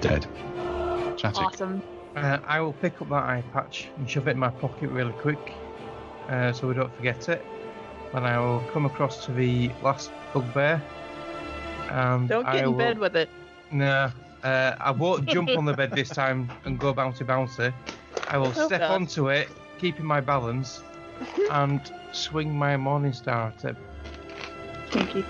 Dead. 0.00 0.26
Jatic. 1.16 1.36
Awesome. 1.36 1.82
Uh, 2.16 2.38
I 2.46 2.60
will 2.60 2.72
pick 2.72 3.02
up 3.02 3.10
that 3.10 3.24
eye 3.24 3.44
patch 3.52 3.88
and 3.98 4.08
shove 4.08 4.26
it 4.26 4.30
in 4.32 4.38
my 4.38 4.48
pocket 4.48 4.88
really 4.88 5.12
quick, 5.12 5.52
uh, 6.28 6.50
so 6.50 6.66
we 6.66 6.72
don't 6.72 6.94
forget 6.96 7.28
it. 7.28 7.44
And 8.14 8.26
I 8.26 8.38
will 8.40 8.60
come 8.72 8.86
across 8.86 9.26
to 9.26 9.32
the 9.32 9.70
last 9.82 10.10
bugbear. 10.32 10.82
And 11.90 12.26
Don't 12.26 12.46
I 12.46 12.52
get 12.54 12.64
in 12.64 12.70
will, 12.70 12.78
bed 12.78 12.98
with 12.98 13.16
it. 13.16 13.28
No, 13.70 14.10
uh, 14.42 14.76
I 14.80 14.90
won't 14.92 15.26
jump 15.26 15.50
on 15.50 15.66
the 15.66 15.74
bed 15.74 15.90
this 15.90 16.08
time 16.08 16.50
and 16.64 16.78
go 16.80 16.94
bouncy 16.94 17.26
bouncy. 17.26 17.72
I 18.28 18.38
will 18.38 18.52
Oh, 18.56 18.66
step 18.66 18.80
God. 18.80 18.92
onto 18.92 19.28
it, 19.28 19.50
keeping 19.78 20.06
my 20.06 20.22
balance, 20.22 20.82
and 21.50 21.80
swing 22.12 22.56
my 22.56 22.78
morning 22.78 23.12
star 23.12 23.48
at 23.48 23.64
it. 23.66 23.76
Kinky. 24.90 25.22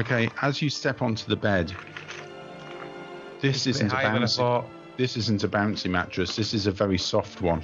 Okay, 0.00 0.30
as 0.40 0.62
you 0.62 0.70
step 0.70 1.02
onto 1.02 1.26
the 1.26 1.36
bed, 1.36 1.74
this 3.42 3.66
It's 3.66 3.76
isn't 3.76 3.88
a 3.88 3.90
bit 3.90 3.96
higher 3.96 4.12
than 4.14 4.22
I 4.22 4.26
bouncy. 4.26 4.64
this 4.96 5.16
isn't 5.18 5.44
a 5.44 5.48
bouncy 5.48 5.90
mattress. 5.90 6.36
This 6.36 6.54
is 6.54 6.66
a 6.66 6.70
very 6.70 6.96
soft 6.96 7.42
one, 7.42 7.62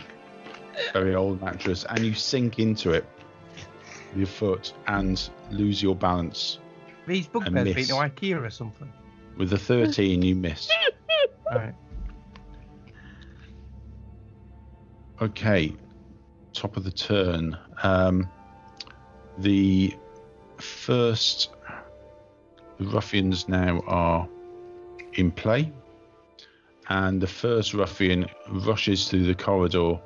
very 0.92 1.14
old 1.14 1.40
mattress, 1.40 1.86
and 1.88 2.00
you 2.00 2.12
sink 2.12 2.58
into 2.58 2.90
it 2.92 3.06
with 4.10 4.18
your 4.18 4.26
foot 4.26 4.74
and 4.86 5.30
lose 5.50 5.82
your 5.82 5.96
balance. 5.96 6.58
These 7.06 7.26
bugbears 7.28 7.74
miss. 7.74 7.88
to 7.88 7.94
IKEA 7.94 8.42
or 8.42 8.50
something. 8.50 8.92
With 9.38 9.48
the 9.48 9.58
13, 9.58 10.22
you 10.22 10.34
miss. 10.34 10.70
Right. 11.48 11.74
Okay, 15.22 15.72
top 16.52 16.76
of 16.76 16.82
the 16.82 16.90
turn. 16.90 17.56
Um, 17.84 18.28
the 19.38 19.94
first 20.58 21.55
the 22.78 22.86
ruffians 22.86 23.48
now 23.48 23.82
are 23.86 24.28
in 25.14 25.30
play, 25.30 25.72
and 26.88 27.20
the 27.20 27.26
first 27.26 27.74
ruffian 27.74 28.26
rushes 28.48 29.08
through 29.08 29.24
the 29.24 29.34
corridor 29.34 29.98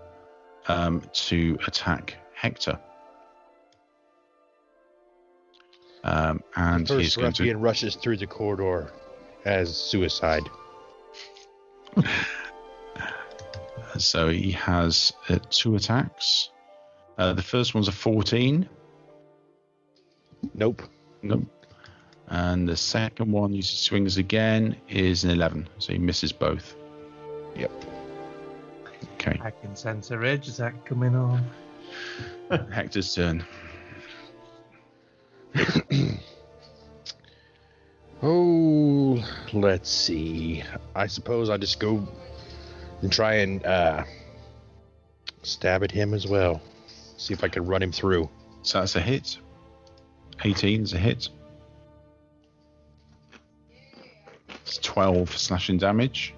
um, 0.68 1.02
to 1.12 1.58
attack 1.66 2.16
Hector. 2.34 2.78
Um, 6.02 6.42
and 6.56 6.88
he's 6.88 7.14
First 7.14 7.18
going 7.18 7.32
to 7.34 7.54
rushes 7.56 7.94
through 7.96 8.16
the 8.16 8.26
corridor 8.26 8.90
as 9.44 9.76
suicide. 9.76 10.48
So 13.98 14.28
he 14.28 14.52
has 14.52 15.12
uh, 15.28 15.38
two 15.50 15.74
attacks. 15.76 16.50
Uh, 17.18 17.32
the 17.32 17.42
first 17.42 17.74
one's 17.74 17.88
a 17.88 17.92
14. 17.92 18.68
Nope. 20.54 20.82
Nope. 21.22 21.42
And 22.30 22.68
the 22.68 22.76
second 22.76 23.30
one, 23.32 23.52
he 23.52 23.62
swings 23.62 24.16
again, 24.16 24.76
is 24.88 25.24
an 25.24 25.30
11. 25.30 25.68
So 25.78 25.92
he 25.92 25.98
misses 25.98 26.32
both. 26.32 26.76
Yep. 27.56 27.72
Okay. 29.14 29.38
I 29.42 29.50
can 29.50 29.74
sense 29.74 30.10
a 30.12 30.18
rage 30.18 30.48
attack 30.48 30.84
coming 30.84 31.14
on. 31.16 31.44
Hector's 32.72 33.14
turn. 33.14 33.44
Oh, 38.22 39.24
let's 39.54 39.88
see. 39.88 40.62
I 40.94 41.06
suppose 41.06 41.48
I'll 41.48 41.56
just 41.56 41.80
go 41.80 42.06
and 43.00 43.10
try 43.10 43.36
and 43.36 43.64
uh, 43.64 44.04
stab 45.42 45.82
at 45.82 45.90
him 45.90 46.12
as 46.12 46.26
well. 46.26 46.60
See 47.16 47.32
if 47.32 47.42
I 47.42 47.48
can 47.48 47.64
run 47.64 47.82
him 47.82 47.92
through. 47.92 48.28
So 48.62 48.80
that's 48.80 48.94
a 48.96 49.00
hit. 49.00 49.38
18 50.44 50.82
is 50.82 50.92
a 50.92 50.98
hit. 50.98 51.30
It's 54.70 54.78
12 54.78 55.36
slashing 55.36 55.78
damage. 55.78 56.32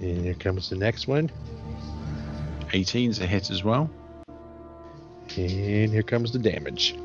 And 0.00 0.24
here 0.24 0.34
comes 0.34 0.68
the 0.68 0.74
next 0.74 1.06
one. 1.06 1.30
18 2.72 3.08
is 3.08 3.20
a 3.20 3.26
hit 3.26 3.50
as 3.50 3.62
well. 3.62 3.88
And 5.36 5.92
here 5.92 6.02
comes 6.02 6.32
the 6.32 6.40
damage. 6.40 6.96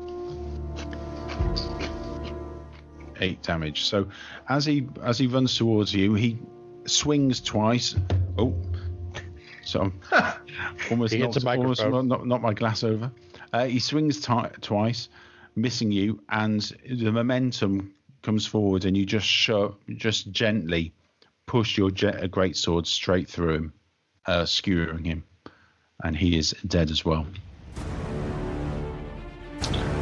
eight 3.20 3.40
damage. 3.42 3.84
So 3.84 4.08
as 4.48 4.66
he 4.66 4.88
as 5.00 5.16
he 5.16 5.28
runs 5.28 5.56
towards 5.56 5.94
you, 5.94 6.14
he 6.14 6.40
swings 6.86 7.40
twice. 7.40 7.94
Oh, 8.36 8.52
so 9.62 9.80
I'm 9.80 9.92
almost 10.90 11.14
He 11.14 11.20
hits 11.20 11.44
knocked, 11.44 11.56
a 11.56 11.60
almost 11.60 11.86
not, 11.86 12.26
not 12.26 12.42
my 12.42 12.52
glass 12.52 12.82
over. 12.82 13.12
Uh, 13.52 13.66
he 13.66 13.78
swings 13.78 14.20
ti 14.20 14.40
twice, 14.60 15.08
missing 15.54 15.92
you, 15.92 16.20
and 16.28 16.60
the 16.90 17.12
momentum 17.12 17.94
comes 18.26 18.44
forward, 18.44 18.84
and 18.84 18.96
you 18.96 19.06
just 19.06 19.24
show, 19.24 19.76
just 19.88 20.32
gently 20.32 20.92
push 21.46 21.78
your 21.78 21.92
jet, 21.92 22.28
great 22.28 22.56
sword 22.56 22.84
straight 22.84 23.28
through 23.28 23.54
him, 23.54 23.72
uh, 24.26 24.44
skewering 24.44 25.04
him, 25.04 25.22
and 26.02 26.16
he 26.16 26.36
is 26.36 26.52
dead 26.66 26.90
as 26.90 27.04
well. 27.04 27.24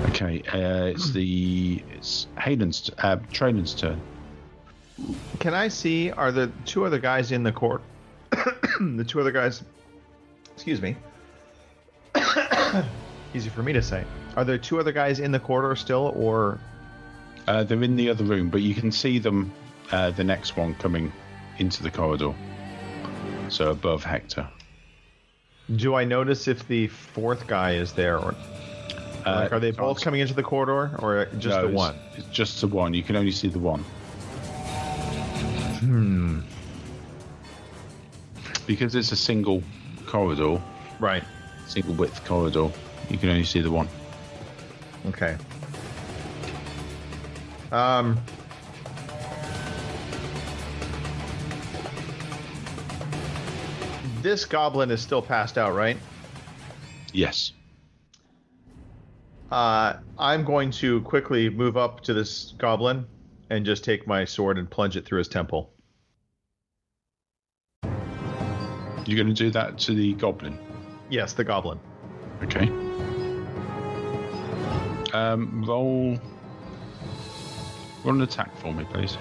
Okay, 0.08 0.42
uh, 0.48 0.86
it's 0.86 1.10
the 1.10 1.84
it's 1.92 2.26
Hayden's 2.38 2.90
uh, 2.96 3.16
turn. 3.30 4.00
Can 5.38 5.52
I 5.52 5.68
see? 5.68 6.10
Are 6.10 6.32
the 6.32 6.50
two 6.64 6.86
other 6.86 6.98
guys 6.98 7.30
in 7.30 7.42
the 7.42 7.52
court? 7.52 7.82
the 8.80 9.04
two 9.06 9.20
other 9.20 9.32
guys. 9.32 9.62
Excuse 10.54 10.80
me. 10.80 10.96
Easy 13.34 13.50
for 13.50 13.62
me 13.62 13.74
to 13.74 13.82
say. 13.82 14.02
Are 14.34 14.44
there 14.44 14.56
two 14.56 14.80
other 14.80 14.92
guys 14.92 15.20
in 15.20 15.30
the 15.30 15.40
corridor 15.40 15.76
still, 15.76 16.14
or 16.16 16.58
Uh, 17.46 17.62
they're 17.64 17.82
in 17.82 17.96
the 17.96 18.08
other 18.08 18.24
room, 18.24 18.48
but 18.50 18.62
you 18.62 18.74
can 18.74 18.90
see 18.92 19.18
them. 19.18 19.52
Uh, 19.92 20.10
the 20.10 20.24
next 20.24 20.56
one 20.56 20.74
coming 20.76 21.12
into 21.58 21.82
the 21.82 21.90
corridor, 21.90 22.32
so 23.50 23.70
above 23.70 24.02
Hector. 24.02 24.48
do 25.76 25.94
I 25.94 26.04
notice 26.04 26.48
if 26.48 26.66
the 26.68 26.86
fourth 26.88 27.46
guy 27.46 27.72
is 27.74 27.92
there, 27.92 28.18
or 28.18 28.34
Uh, 29.26 29.40
like, 29.42 29.52
are 29.52 29.60
they 29.60 29.70
both 29.70 30.00
coming 30.02 30.20
into 30.20 30.34
the 30.34 30.42
corridor, 30.42 30.96
or 31.00 31.26
just 31.38 31.46
no, 31.46 31.62
the 31.62 31.68
it's- 31.68 31.74
one? 31.76 31.94
It's 32.16 32.26
just 32.28 32.60
the 32.60 32.66
one. 32.66 32.92
You 32.94 33.02
can 33.02 33.14
only 33.16 33.30
see 33.30 33.48
the 33.48 33.58
one. 33.58 33.80
Hmm. 35.80 36.40
Because 38.66 38.94
it's 38.94 39.12
a 39.12 39.16
single 39.16 39.62
corridor, 40.06 40.60
Right. 40.98 41.24
single 41.66 41.94
width 41.94 42.24
corridor. 42.24 42.68
You 43.10 43.18
can 43.18 43.28
only 43.28 43.44
see 43.44 43.60
the 43.60 43.70
one. 43.70 43.88
Okay. 45.06 45.36
Um. 47.74 48.20
This 54.22 54.44
goblin 54.44 54.92
is 54.92 55.02
still 55.02 55.20
passed 55.20 55.58
out, 55.58 55.74
right? 55.74 55.96
Yes. 57.12 57.52
Uh, 59.50 59.94
I'm 60.18 60.44
going 60.44 60.70
to 60.70 61.00
quickly 61.02 61.50
move 61.50 61.76
up 61.76 62.00
to 62.02 62.14
this 62.14 62.54
goblin 62.58 63.06
and 63.50 63.66
just 63.66 63.84
take 63.84 64.06
my 64.06 64.24
sword 64.24 64.56
and 64.56 64.70
plunge 64.70 64.96
it 64.96 65.04
through 65.04 65.18
his 65.18 65.28
temple. 65.28 65.72
You're 67.82 69.16
going 69.16 69.26
to 69.26 69.34
do 69.34 69.50
that 69.50 69.78
to 69.80 69.94
the 69.94 70.14
goblin. 70.14 70.58
Yes, 71.10 71.32
the 71.34 71.44
goblin. 71.44 71.80
Okay. 72.42 72.68
Um, 75.12 75.64
roll. 75.66 76.18
Roll 78.04 78.14
an 78.16 78.20
attack 78.22 78.54
for 78.56 78.72
me, 78.74 78.84
please. 78.84 79.16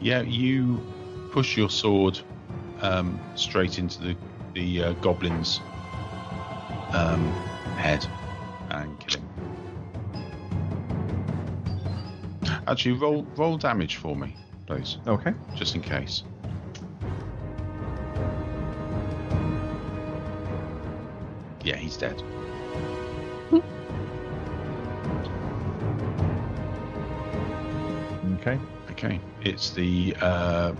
Yeah, 0.00 0.22
you 0.22 0.80
push 1.32 1.56
your 1.56 1.68
sword 1.68 2.18
um, 2.80 3.20
straight 3.34 3.78
into 3.78 4.00
the 4.02 4.16
the 4.54 4.82
uh, 4.82 4.92
goblin's 4.94 5.60
um, 6.92 7.24
head 7.76 8.06
and 8.70 8.98
kill 9.00 9.20
him. 9.20 9.28
Actually, 12.66 12.92
roll 12.92 13.26
roll 13.36 13.56
damage 13.58 13.96
for 13.96 14.16
me, 14.16 14.34
please, 14.66 14.98
Okay. 15.06 15.34
just 15.54 15.74
in 15.74 15.82
case. 15.82 16.22
He's 21.78 21.96
dead. 21.96 22.22
Okay. 28.40 28.58
Okay, 28.92 29.20
it's 29.42 29.70
the 29.70 30.16
uh, 30.20 30.72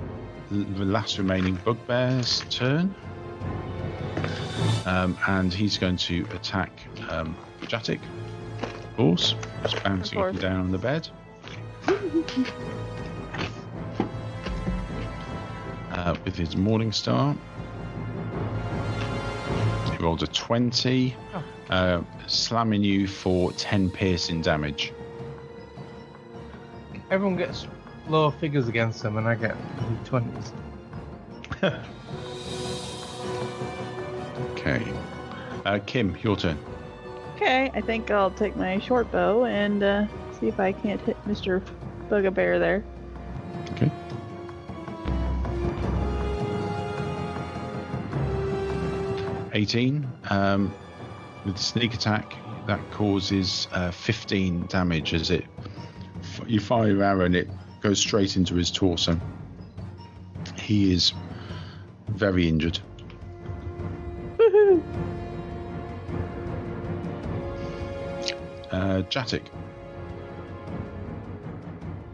last 0.51 1.19
remaining 1.19 1.57
bugbear's 1.65 2.41
turn, 2.51 2.95
um, 4.87 5.17
and 5.29 5.55
he's 5.55 5.79
going 5.79 5.97
to 5.99 6.27
attack 6.33 6.81
um, 7.11 7.37
Jatic. 7.63 8.01
Of 8.61 8.97
course, 8.97 9.35
just 9.63 9.83
bouncing 9.85 10.19
up 10.19 10.31
and 10.31 10.41
down 10.41 10.61
on 10.61 10.73
the 10.73 10.79
bed. 10.79 11.09
uh, 15.93 16.17
with 16.25 16.35
his 16.35 16.57
Morning 16.57 16.91
Star. 16.93 17.37
He 20.09 20.11
rolled 20.11 20.23
a 20.23 20.27
20, 20.27 21.15
Oh. 21.35 21.45
uh, 21.69 22.01
slamming 22.27 22.83
you 22.83 23.07
for 23.07 23.53
10 23.53 23.91
piercing 23.91 24.41
damage. 24.41 24.91
Everyone 27.11 27.37
gets 27.37 27.67
lower 28.09 28.31
figures 28.33 28.69
against 28.69 29.03
them, 29.03 29.19
and 29.19 29.29
I 29.29 29.35
get 29.35 29.55
twenties. 30.07 30.53
Okay. 34.53 34.83
Uh, 35.67 35.79
Kim, 35.85 36.17
your 36.23 36.37
turn. 36.37 36.59
Okay, 37.37 37.71
I 37.75 37.81
think 37.83 38.11
I'll 38.11 38.31
take 38.31 38.57
my 38.57 38.79
short 38.79 39.11
bow 39.13 39.45
and 39.45 39.83
uh, 39.83 40.07
see 40.41 40.49
if 40.49 40.59
I 40.59 40.73
can't 40.73 41.01
hit 41.03 41.17
Mr. 41.27 41.63
Bugbear 42.09 42.59
there. 42.59 42.83
18 49.59 50.07
um, 50.31 50.73
with 51.45 51.59
sneak 51.59 51.93
attack. 51.95 52.35
That 52.69 52.91
causes 52.91 53.67
uh, 53.73 53.91
15 53.91 54.67
damage 54.67 55.15
as 55.15 55.31
it 55.31 55.45
you 56.47 56.61
fire 56.61 56.89
your 56.89 57.03
arrow 57.03 57.25
and 57.25 57.35
it 57.35 57.49
goes 57.81 57.99
straight 57.99 58.37
into 58.37 58.55
his 58.55 58.71
torso. 58.71 59.19
He 60.57 60.93
is 60.93 61.13
very 62.09 62.49
injured. 62.49 62.79
Woohoo! 64.37 64.83
Uh, 68.71 69.03
Jatic. 69.03 69.47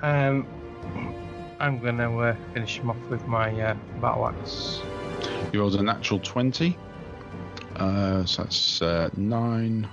Um, 0.02 0.46
I'm 1.58 1.78
going 1.80 1.98
to 1.98 2.10
uh, 2.18 2.36
finish 2.52 2.78
him 2.78 2.90
off 2.90 3.08
with 3.08 3.26
my 3.26 3.50
uh, 3.60 3.74
battle 4.00 4.28
axe. 4.28 4.80
You 5.52 5.60
rolled 5.60 5.74
a 5.74 5.82
natural 5.82 6.20
20. 6.20 6.76
Uh, 7.76 8.24
so 8.24 8.42
that's 8.42 8.82
uh, 8.82 9.10
9, 9.16 9.88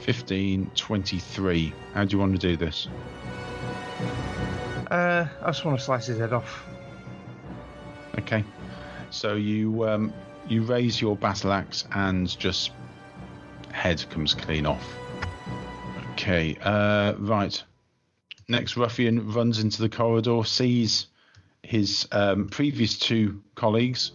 15, 0.00 0.70
23. 0.74 1.72
How 1.94 2.04
do 2.04 2.16
you 2.16 2.18
want 2.20 2.32
to 2.32 2.38
do 2.38 2.56
this? 2.56 2.88
Uh, 4.90 5.26
I 5.42 5.46
just 5.46 5.64
want 5.64 5.78
to 5.78 5.84
slice 5.84 6.06
his 6.06 6.18
head 6.18 6.32
off. 6.32 6.64
Okay. 8.18 8.44
So 9.10 9.34
you 9.34 9.88
um, 9.88 10.12
you 10.48 10.62
raise 10.62 11.00
your 11.00 11.16
battle 11.16 11.52
axe 11.52 11.84
and 11.92 12.38
just 12.38 12.72
head 13.72 14.04
comes 14.10 14.34
clean 14.34 14.66
off. 14.66 14.96
Okay. 16.12 16.56
Uh, 16.60 17.14
right. 17.18 17.62
Next 18.48 18.76
ruffian 18.76 19.32
runs 19.32 19.60
into 19.60 19.80
the 19.80 19.88
corridor, 19.88 20.42
sees 20.44 21.06
his 21.62 22.08
um, 22.10 22.48
previous 22.48 22.98
two 22.98 23.42
colleagues 23.54 24.12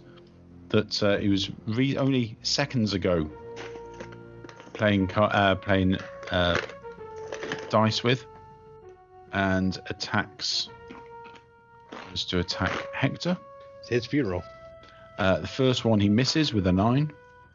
that 0.69 1.03
uh, 1.03 1.17
he 1.17 1.29
was 1.29 1.49
re- 1.67 1.97
only 1.97 2.37
seconds 2.41 2.93
ago 2.93 3.29
playing 4.73 5.09
uh, 5.13 5.55
playing 5.55 5.97
uh, 6.31 6.57
dice 7.69 8.03
with, 8.03 8.25
and 9.33 9.79
attacks. 9.89 10.69
Just 12.11 12.29
to 12.29 12.39
attack 12.39 12.71
Hector. 12.93 13.37
It's 13.81 13.89
his 13.89 14.05
funeral. 14.05 14.43
Uh, 15.17 15.39
the 15.39 15.47
first 15.47 15.85
one 15.85 15.99
he 15.99 16.09
misses 16.09 16.53
with 16.53 16.67
a 16.67 16.71
nine, 16.71 17.11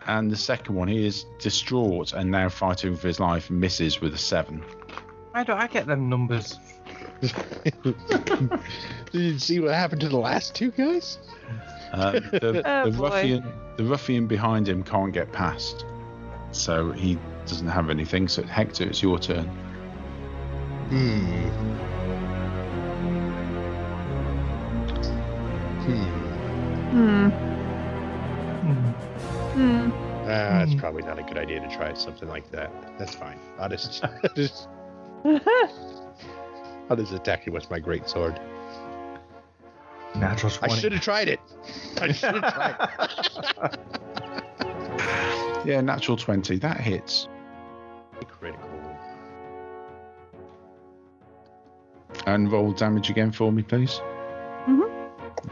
and 0.07 0.31
the 0.31 0.37
second 0.37 0.75
one 0.75 0.89
he 0.89 1.07
is 1.07 1.27
distraught 1.39 2.13
and 2.13 2.31
now 2.31 2.49
fighting 2.49 2.97
for 2.97 3.09
his 3.09 3.21
life 3.21 3.51
misses 3.51 4.01
with 4.01 4.15
a 4.15 4.19
seven. 4.19 4.63
Why 5.33 5.45
do 5.45 5.53
I 5.53 5.67
get 5.67 5.87
them 5.87 6.09
numbers? 6.09 6.59
Did 7.83 8.61
you 9.13 9.39
see 9.39 9.61
what 9.61 9.75
happened 9.75 10.01
to 10.01 10.09
the 10.09 10.17
last 10.17 10.55
two 10.55 10.71
guys? 10.71 11.19
Um, 11.93 12.15
the, 12.15 12.63
Oh, 12.67 12.91
the 12.91 12.99
ruffian, 12.99 13.45
the 13.77 13.85
ruffian 13.85 14.27
behind 14.27 14.69
him 14.69 14.83
can't 14.83 15.13
get 15.13 15.31
past, 15.33 15.85
so 16.53 16.93
he 16.93 17.19
doesn't 17.47 17.69
have 17.69 17.91
anything. 17.91 18.29
So 18.29 18.43
Hector, 18.43 18.85
it's 18.85 19.03
your 19.03 19.19
turn. 19.19 19.47
Hmm. 20.89 21.49
Hmm. 25.85 26.21
Hmm. 26.91 27.29
Hmm. 28.61 28.91
Hmm. 29.53 29.91
Ah, 30.23 30.65
that's 30.65 30.75
probably 30.77 31.03
not 31.03 31.19
a 31.19 31.23
good 31.23 31.39
idea 31.39 31.61
to 31.61 31.77
try 31.77 31.93
something 31.95 32.29
like 32.29 32.51
that. 32.53 32.71
That's 32.99 33.15
fine. 33.15 33.39
I'll 33.59 33.69
just, 33.69 34.05
just 34.35 34.69
I'll 35.25 35.39
just 35.39 36.00
attack 36.91 37.47
you 37.47 37.53
with 37.53 37.71
my 37.71 37.79
great 37.79 38.09
sword. 38.09 38.41
Natural 40.17 40.51
20. 40.51 40.75
I 40.75 40.77
should 40.79 40.93
have 40.93 41.03
tried 41.03 41.29
it. 41.29 41.41
I 42.01 42.13
should 42.13 42.35
have 42.43 42.55
tried. 42.55 43.79
Yeah, 45.65 45.83
natural 45.83 46.17
twenty. 46.17 46.59
That 46.59 46.81
hits. 46.81 47.29
Critical. 48.27 48.69
And 52.27 52.51
roll 52.51 52.73
damage 52.73 53.11
again 53.11 53.31
for 53.31 53.53
me, 53.53 53.63
please. 53.63 54.01
Mhm. 54.67 54.91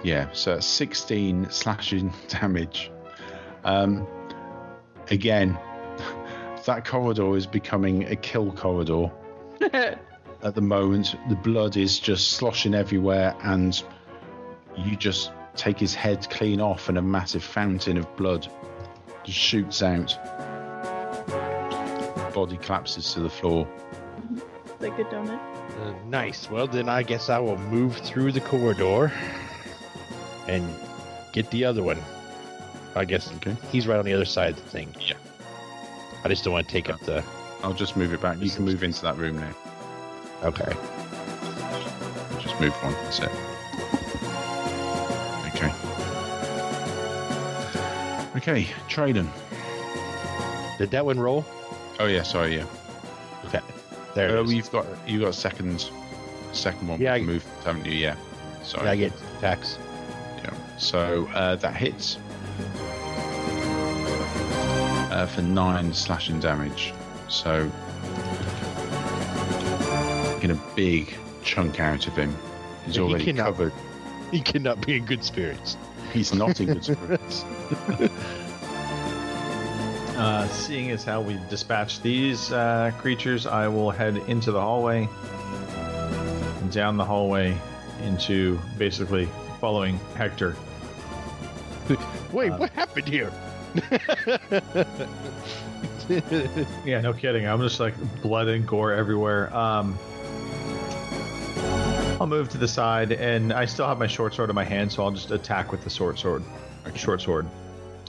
Yeah, 0.03 0.29
so 0.33 0.61
16 0.61 1.51
slashing 1.51 2.13
damage. 2.29 2.91
Um, 3.65 4.07
again, 5.11 5.59
that 6.65 6.87
corridor 6.87 7.37
is 7.37 7.47
becoming 7.47 8.05
a 8.05 8.17
kill 8.17 8.53
corridor 8.53 9.11
at 10.43 10.55
the 10.55 10.61
moment. 10.61 11.17
The 11.29 11.37
blood 11.37 11.77
is 11.77 11.99
just 11.99 12.33
sloshing 12.33 12.75
everywhere, 12.75 13.35
and 13.43 13.83
you 14.77 14.97
just 14.97 15.33
take 15.57 15.79
his 15.79 15.95
head 15.95 16.29
clean 16.31 16.61
off, 16.61 16.89
and 16.89 16.99
a 16.99 17.03
massive 17.03 17.43
fountain 17.43 17.97
of 17.97 18.17
blood 18.17 18.47
just 19.25 19.39
shoots 19.39 19.83
out. 19.83 20.17
Body 22.35 22.57
collapses 22.59 23.13
to 23.15 23.21
the 23.21 23.31
floor. 23.31 23.67
They 24.79 24.91
good 24.91 25.07
donut. 25.07 25.41
Uh, 25.81 25.93
nice. 26.07 26.49
Well, 26.51 26.67
then 26.69 26.89
I 26.89 27.03
guess 27.03 27.29
I 27.29 27.39
will 27.39 27.59
move 27.59 27.97
through 27.97 28.33
the 28.33 28.41
corridor 28.41 29.13
and 30.47 30.69
get 31.33 31.51
the 31.51 31.65
other 31.65 31.83
one. 31.83 31.99
I 32.95 33.05
guess 33.05 33.33
Okay. 33.37 33.57
he's 33.71 33.87
right 33.89 33.99
on 33.99 34.05
the 34.05 34.13
other 34.15 34.25
side 34.25 34.51
of 34.51 34.57
the 34.57 34.71
thing. 34.71 34.95
Yeah. 35.01 35.15
I 36.25 36.29
just 36.29 36.45
don't 36.45 36.53
want 36.53 36.67
to 36.69 36.73
take 36.73 36.91
up 36.91 37.01
the. 37.01 37.25
I'll 37.63 37.75
just 37.75 37.97
move 37.97 38.13
it 38.13 38.21
back. 38.21 38.39
You 38.41 38.51
can 38.51 38.65
move 38.65 38.83
into 38.85 39.03
that 39.03 39.17
room 39.17 39.37
now. 39.39 39.53
Okay. 40.43 40.73
Just 42.41 42.61
move 42.61 42.73
one. 42.83 42.93
That's 43.05 43.19
it. 43.21 43.31
Okay. 45.55 45.73
Okay, 48.37 48.65
Traden. 48.89 49.29
Did 50.79 50.91
that 50.93 51.05
one 51.05 51.19
roll? 51.19 51.45
Oh 51.99 52.07
yeah, 52.07 52.23
sorry, 52.23 52.57
yeah. 52.57 52.67
Okay. 53.47 53.61
There 54.15 54.37
Oh, 54.37 54.41
it 54.43 54.45
is. 54.47 54.53
you've 54.55 54.71
got 54.71 54.87
you 55.09 55.21
got 55.21 55.35
second, 55.35 55.91
second 56.53 56.87
one. 56.89 57.01
Yeah, 57.01 57.17
Yeah, 57.17 57.23
I- 57.23 57.27
move, 57.27 57.45
haven't 57.65 57.85
you? 57.87 57.93
Yeah. 57.93 58.17
Sorry. 58.63 58.89
I 58.89 58.97
get 58.97 59.13
attacks. 59.39 59.79
Yeah. 60.45 60.51
So 60.79 61.27
uh, 61.35 61.57
that 61.57 61.75
hits 61.75 62.19
uh, 65.11 65.27
for 65.27 65.43
nine 65.43 65.93
slashing 65.93 66.39
damage. 66.39 66.93
So 67.29 67.69
get 70.41 70.51
a 70.51 70.59
big 70.77 71.15
chunk 71.43 71.81
out 71.81 72.07
of 72.07 72.17
him. 72.17 72.35
He's 72.87 72.95
he 72.97 73.01
already 73.01 73.25
cannot- 73.25 73.45
covered. 73.47 73.73
He 74.31 74.41
cannot 74.41 74.85
be 74.85 74.97
in 74.97 75.07
good 75.07 75.25
spirits. 75.25 75.77
He's 76.13 76.35
not 76.35 76.61
in 76.61 76.67
good 76.67 76.85
spirits. 76.93 77.45
Uh, 80.19 80.49
seeing 80.49 80.91
as 80.91 81.05
how 81.05 81.21
we 81.21 81.39
dispatch 81.49 82.01
these 82.03 82.51
uh, 82.51 82.91
creatures, 82.99 83.47
I 83.47 83.69
will 83.69 83.93
head 83.93 84.17
into 84.27 84.51
the 84.51 84.61
hallway, 84.61 85.09
down 86.73 86.97
the 86.97 87.05
hallway, 87.05 87.57
into 88.03 88.59
basically 88.79 89.29
following 89.61 90.01
Hector. 90.17 90.57
Wait, 92.33 92.51
Uh, 92.51 92.57
what 92.59 92.71
happened 92.73 93.07
here? 93.07 93.31
Yeah, 96.85 97.01
no 97.01 97.13
kidding. 97.13 97.47
I'm 97.47 97.61
just 97.61 97.79
like 97.79 97.95
blood 98.21 98.49
and 98.49 98.67
gore 98.67 98.93
everywhere. 98.93 99.55
Um, 99.57 99.97
I'll 102.21 102.27
move 102.27 102.49
to 102.51 102.59
the 102.59 102.67
side, 102.67 103.13
and 103.13 103.53
I 103.53 103.65
still 103.65 103.87
have 103.87 103.99
my 103.99 104.09
short 104.09 104.35
sword 104.35 104.51
in 104.51 104.57
my 104.57 104.65
hand, 104.65 104.91
so 104.91 105.05
I'll 105.05 105.13
just 105.13 105.31
attack 105.31 105.71
with 105.71 105.85
the 105.85 105.91
short 105.91 106.19
sword. 106.19 106.43
Short 106.97 107.21
sword. 107.21 107.47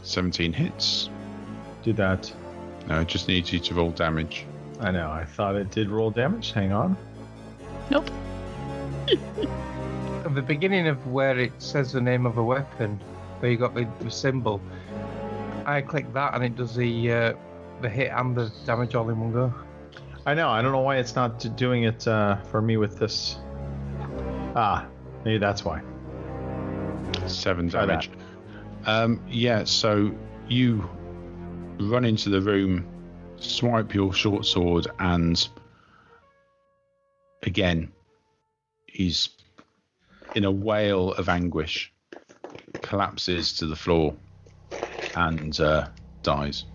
17 0.01 0.51
hits. 0.51 1.09
Do 1.83 1.93
that. 1.93 2.31
No, 2.87 3.01
it 3.01 3.07
just 3.07 3.27
needs 3.27 3.53
you 3.53 3.59
to 3.59 3.73
roll 3.75 3.91
damage. 3.91 4.45
I 4.79 4.89
know. 4.89 5.11
I 5.11 5.25
thought 5.25 5.55
it 5.55 5.69
did 5.69 5.89
roll 5.89 6.09
damage. 6.09 6.53
Hang 6.53 6.71
on. 6.71 6.97
Nope. 7.91 8.09
At 9.09 10.33
the 10.33 10.41
beginning 10.41 10.87
of 10.87 11.05
where 11.07 11.37
it 11.37 11.51
says 11.59 11.91
the 11.91 12.01
name 12.01 12.25
of 12.25 12.37
a 12.37 12.43
weapon, 12.43 12.99
where 13.39 13.51
you 13.51 13.57
got 13.57 13.75
the, 13.75 13.87
the 13.99 14.09
symbol, 14.09 14.59
I 15.65 15.81
click 15.81 16.11
that 16.13 16.33
and 16.33 16.43
it 16.43 16.55
does 16.55 16.75
the 16.75 17.11
uh, 17.11 17.33
the 17.81 17.89
hit 17.89 18.11
and 18.11 18.35
the 18.35 18.51
damage 18.65 18.95
all 18.95 19.09
in 19.09 19.19
one 19.19 19.31
go. 19.31 19.53
I 20.25 20.33
know. 20.33 20.49
I 20.49 20.61
don't 20.61 20.71
know 20.71 20.79
why 20.79 20.97
it's 20.97 21.15
not 21.15 21.55
doing 21.55 21.83
it 21.83 22.07
uh, 22.07 22.37
for 22.43 22.61
me 22.61 22.77
with 22.77 22.97
this. 22.97 23.37
Ah, 24.55 24.87
maybe 25.23 25.37
that's 25.37 25.63
why. 25.63 25.81
Seven 27.27 27.69
Try 27.69 27.85
damage. 27.85 28.09
Um, 28.85 29.21
yeah, 29.29 29.63
so 29.63 30.11
you 30.47 30.89
run 31.79 32.05
into 32.05 32.29
the 32.29 32.41
room, 32.41 32.87
swipe 33.37 33.93
your 33.93 34.13
short 34.13 34.45
sword, 34.45 34.87
and 34.99 35.47
again, 37.43 37.91
he's 38.87 39.29
in 40.35 40.45
a 40.45 40.51
wail 40.51 41.13
of 41.13 41.29
anguish, 41.29 41.91
collapses 42.81 43.53
to 43.53 43.65
the 43.65 43.75
floor, 43.75 44.15
and 45.15 45.59
uh, 45.59 45.87
dies. 46.23 46.65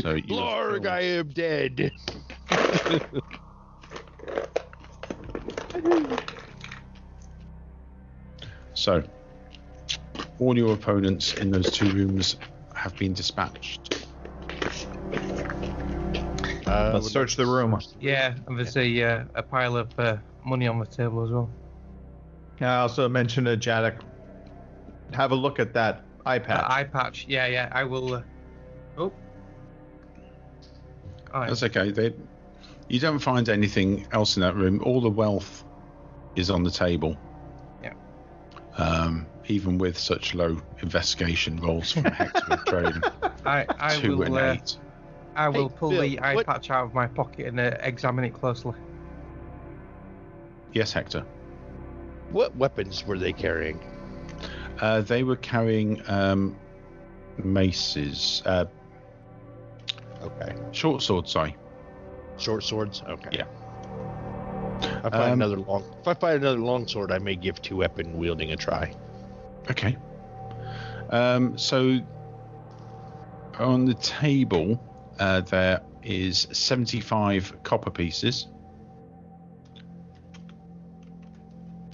So 0.00 0.14
you 0.14 0.22
Blarg, 0.22 0.86
I 0.86 1.00
am 1.00 1.28
dead. 1.30 1.92
So, 8.74 9.02
all 10.38 10.56
your 10.56 10.74
opponents 10.74 11.34
in 11.34 11.50
those 11.50 11.70
two 11.70 11.90
rooms 11.90 12.36
have 12.74 12.96
been 12.96 13.14
dispatched. 13.14 14.06
Uh, 16.66 16.90
Let's 16.94 17.10
search 17.10 17.36
the 17.36 17.46
room. 17.46 17.80
Yeah, 18.00 18.34
and 18.46 18.58
there's 18.58 18.76
a 18.76 19.02
uh, 19.02 19.24
a 19.34 19.42
pile 19.42 19.76
of 19.76 19.98
uh, 19.98 20.16
money 20.44 20.66
on 20.66 20.78
the 20.78 20.86
table 20.86 21.24
as 21.24 21.30
well. 21.30 21.50
I 22.60 22.76
also 22.76 23.08
mentioned 23.08 23.46
to 23.46 23.56
Jadok, 23.56 24.00
have 25.12 25.30
a 25.30 25.34
look 25.34 25.58
at 25.58 25.72
that 25.74 26.04
eye 26.24 26.36
Uh, 26.38 26.40
patch. 26.40 26.64
eye 26.70 26.84
patch. 26.84 27.26
Yeah, 27.28 27.46
yeah. 27.46 27.68
I 27.72 27.84
will. 27.84 28.14
Uh... 28.14 28.22
Oh. 28.98 29.12
Oh. 31.32 31.46
That's 31.46 31.62
okay. 31.62 31.90
They, 31.90 32.14
you 32.88 33.00
don't 33.00 33.18
find 33.18 33.48
anything 33.48 34.06
else 34.12 34.36
in 34.36 34.42
that 34.42 34.54
room. 34.54 34.82
All 34.84 35.00
the 35.00 35.10
wealth 35.10 35.64
is 36.36 36.50
on 36.50 36.62
the 36.62 36.70
table. 36.70 37.16
Yeah. 37.82 37.92
Um, 38.76 39.26
even 39.48 39.78
with 39.78 39.98
such 39.98 40.34
low 40.34 40.60
investigation 40.82 41.56
rolls 41.60 41.92
from 41.92 42.04
Hector 42.04 42.56
Trading, 42.66 43.02
I 43.46 43.66
I 43.78 43.96
two 43.96 44.18
will. 44.18 44.36
and 44.38 44.60
Uh. 44.60 44.62
I 45.34 45.48
will 45.50 45.68
Hey, 45.68 45.74
pull 45.78 45.90
Bill, 45.90 46.00
the 46.00 46.18
eye 46.20 46.34
what- 46.34 46.46
patch 46.46 46.70
out 46.70 46.84
of 46.86 46.94
my 46.94 47.06
pocket 47.06 47.46
and 47.46 47.60
uh, 47.60 47.76
examine 47.80 48.24
it 48.24 48.32
closely. 48.32 48.72
Yes, 50.72 50.92
Hector. 50.92 51.24
What 52.30 52.56
weapons 52.56 53.04
were 53.06 53.18
they 53.18 53.32
carrying? 53.32 53.78
Uh, 54.80 55.00
they 55.02 55.22
were 55.24 55.36
carrying 55.36 56.02
um, 56.08 56.56
maces, 57.42 58.42
uh, 58.46 58.64
Okay. 60.22 60.54
short 60.72 61.02
swords. 61.02 61.30
Sorry. 61.30 61.56
Short 62.38 62.62
swords? 62.64 63.02
Okay. 63.08 63.28
Yeah. 63.32 63.44
If 64.80 65.04
I 65.06 65.10
find 65.10 65.14
Um, 65.14 65.42
another 65.42 65.56
long 65.56 65.84
if 66.00 66.08
I 66.08 66.14
find 66.14 66.36
another 66.42 66.58
long 66.58 66.86
sword, 66.86 67.12
I 67.12 67.18
may 67.18 67.36
give 67.36 67.60
two 67.62 67.76
weapon 67.76 68.16
wielding 68.18 68.52
a 68.52 68.56
try. 68.56 68.92
Okay. 69.70 69.96
Um, 71.10 71.56
so 71.56 72.00
on 73.58 73.84
the 73.84 73.94
table, 73.94 74.80
uh, 75.18 75.40
there 75.42 75.80
is 76.02 76.46
75 76.52 77.62
copper 77.62 77.90
pieces, 77.90 78.48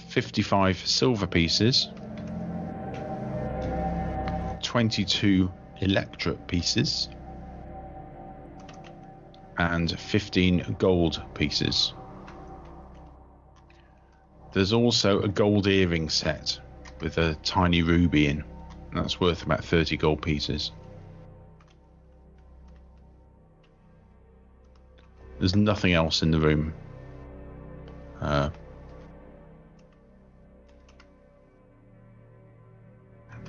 55 0.09 0.77
silver 0.77 1.27
pieces, 1.27 1.89
22 4.61 5.51
electrum 5.81 6.37
pieces, 6.47 7.09
and 9.57 9.99
15 9.99 10.75
gold 10.79 11.21
pieces. 11.33 11.93
There's 14.53 14.71
also 14.71 15.21
a 15.21 15.27
gold 15.27 15.67
earring 15.67 16.09
set 16.09 16.59
with 17.01 17.17
a 17.17 17.35
tiny 17.43 17.81
ruby 17.81 18.27
in. 18.27 18.43
and 18.91 18.99
That's 19.03 19.19
worth 19.19 19.43
about 19.43 19.63
30 19.65 19.97
gold 19.97 20.21
pieces. 20.21 20.71
There's 25.39 25.55
nothing 25.55 25.93
else 25.93 26.21
in 26.21 26.31
the 26.31 26.39
room. 26.39 26.73
Uh, 28.21 28.49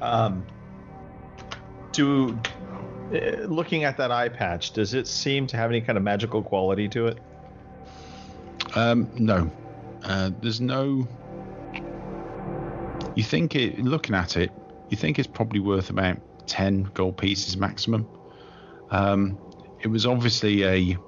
Um, 0.00 0.44
do 1.92 2.38
uh, 3.14 3.44
looking 3.46 3.84
at 3.84 3.96
that 3.96 4.10
eye 4.10 4.28
patch, 4.28 4.72
does 4.72 4.92
it 4.92 5.06
seem 5.06 5.46
to 5.46 5.56
have 5.56 5.70
any 5.70 5.80
kind 5.80 5.96
of 5.96 6.04
magical 6.04 6.42
quality 6.42 6.88
to 6.88 7.06
it? 7.06 7.18
um, 8.74 9.08
no. 9.16 9.50
Uh, 10.04 10.30
there's 10.40 10.60
no. 10.60 11.06
You 13.16 13.22
think 13.22 13.54
it, 13.54 13.78
looking 13.78 14.14
at 14.14 14.36
it, 14.36 14.50
you 14.90 14.96
think 14.96 15.18
it's 15.18 15.28
probably 15.28 15.60
worth 15.60 15.90
about 15.90 16.18
10 16.48 16.90
gold 16.94 17.16
pieces 17.16 17.56
maximum. 17.56 18.06
Um, 18.90 19.38
it 19.80 19.88
was 19.88 20.04
obviously 20.06 20.64
a. 20.64 20.98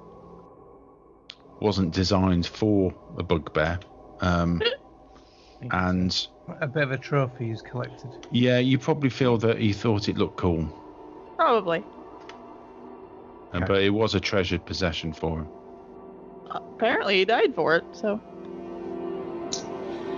wasn't 1.59 1.93
designed 1.93 2.47
for 2.47 2.93
a 3.17 3.23
bugbear. 3.23 3.79
Um, 4.21 4.61
and 5.71 6.27
A 6.61 6.67
bit 6.67 6.83
of 6.83 6.91
a 6.91 6.97
trophy 6.97 7.49
he's 7.49 7.61
collected. 7.61 8.09
Yeah, 8.31 8.59
you 8.59 8.77
probably 8.77 9.09
feel 9.09 9.37
that 9.39 9.59
he 9.59 9.73
thought 9.73 10.07
it 10.07 10.17
looked 10.17 10.37
cool, 10.37 10.65
Probably. 11.35 11.83
uh, 13.53 13.59
but 13.65 13.81
it 13.81 13.89
was 13.89 14.15
a 14.15 14.19
treasured 14.19 14.65
possession 14.65 15.13
for 15.13 15.39
him. 15.39 15.47
Apparently, 16.51 17.17
he 17.17 17.25
died 17.25 17.53
for 17.55 17.75
it. 17.75 17.83
So, 17.91 18.21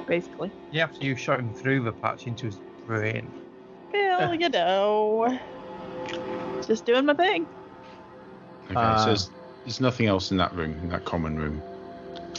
basically, 0.10 0.52
You 0.72 0.82
have 0.82 0.94
to 1.00 1.06
use 1.06 1.20
shot 1.20 1.40
him 1.40 1.54
through 1.54 1.84
the 1.84 1.94
patch 1.94 2.28
into 2.28 2.48
his 2.48 2.60
brain. 2.86 3.32
well, 3.94 4.34
you 4.40 4.50
know, 4.50 5.40
just 6.68 6.86
doing 6.86 7.06
my 7.06 7.14
thing. 7.14 7.46
Okay, 8.66 8.76
Uh, 8.76 8.98
so 8.98 9.06
there's, 9.06 9.32
there's 9.64 9.80
nothing 9.80 10.08
else 10.08 10.32
in 10.32 10.38
that 10.38 10.54
room, 10.56 10.74
in 10.84 10.90
that 10.90 11.06
common 11.06 11.38
room. 11.38 11.62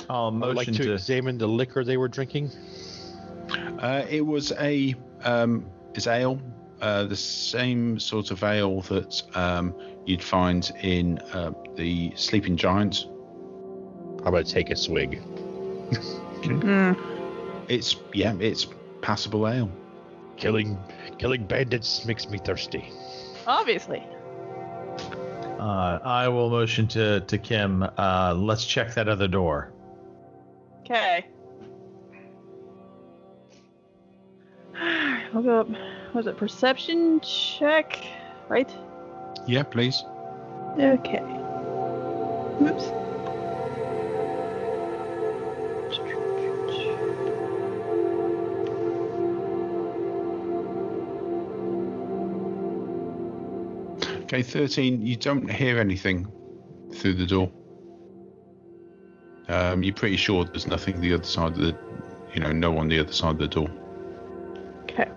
I'll 0.09 0.29
I 0.43 0.49
would 0.49 0.57
like 0.57 0.67
to, 0.67 0.73
to. 0.75 0.93
examine 0.93 1.39
the 1.39 1.47
liquor 1.47 1.85
they 1.85 1.97
were 1.97 2.09
drinking. 2.09 2.51
Uh, 3.79 4.05
it 4.11 4.25
was 4.27 4.53
a 4.59 4.95
um, 5.25 5.65
it's 5.95 6.07
ale, 6.07 6.41
uh, 6.81 7.05
the 7.05 7.17
same 7.17 7.99
sort 7.99 8.31
of 8.31 8.43
ale 8.43 8.81
that 8.83 9.23
um, 9.35 9.75
you'd 10.07 10.23
find 10.23 10.71
in 10.83 11.19
uh, 11.33 11.53
the 11.77 12.13
Sleeping 12.17 12.57
Giant. 12.57 13.07
I'm 14.25 14.33
gonna 14.33 14.45
take 14.45 14.71
a 14.71 14.77
swig. 14.77 15.21
Mm. 16.43 17.20
It's 17.71 17.95
yeah, 18.13 18.35
it's 18.41 18.67
passable 19.01 19.47
ale. 19.47 19.71
Killing 20.37 20.77
killing 21.19 21.47
bandits 21.47 22.05
makes 22.05 22.29
me 22.29 22.39
thirsty. 22.39 22.93
Obviously. 23.47 24.05
Uh, 25.61 26.01
I 26.03 26.27
will 26.27 26.51
motion 26.51 26.89
to 26.89 27.21
to 27.21 27.39
Kim. 27.39 27.85
Uh, 27.97 28.35
let's 28.37 28.65
check 28.65 28.95
that 28.95 29.09
other 29.09 29.29
door. 29.29 29.73
Okay. 30.81 31.27
I'll 35.33 35.43
go 35.43 35.61
up. 35.61 35.69
Was 36.13 36.27
it 36.27 36.37
perception 36.37 37.21
check? 37.21 38.05
Right? 38.49 38.77
Yeah, 39.47 39.63
please. 39.63 40.03
Okay. 40.77 41.23
Oops. 42.63 43.00
Okay, 54.33 54.43
thirteen. 54.43 55.05
You 55.05 55.17
don't 55.17 55.51
hear 55.51 55.81
anything 55.81 56.25
through 56.95 57.15
the 57.15 57.27
door. 57.27 57.51
Um, 59.49 59.83
you're 59.83 59.93
pretty 59.93 60.17
sure 60.17 60.45
there's 60.45 60.69
nothing 60.69 61.01
the 61.01 61.15
other 61.15 61.25
side 61.25 61.51
of 61.51 61.59
the, 61.59 61.77
you 62.33 62.39
know, 62.41 62.53
no 62.53 62.71
one 62.71 62.87
the 62.87 63.01
other 63.01 63.11
side 63.13 63.33
of 63.33 63.39
the 63.39 63.49
door. 63.49 63.69
Okay. 64.83 65.11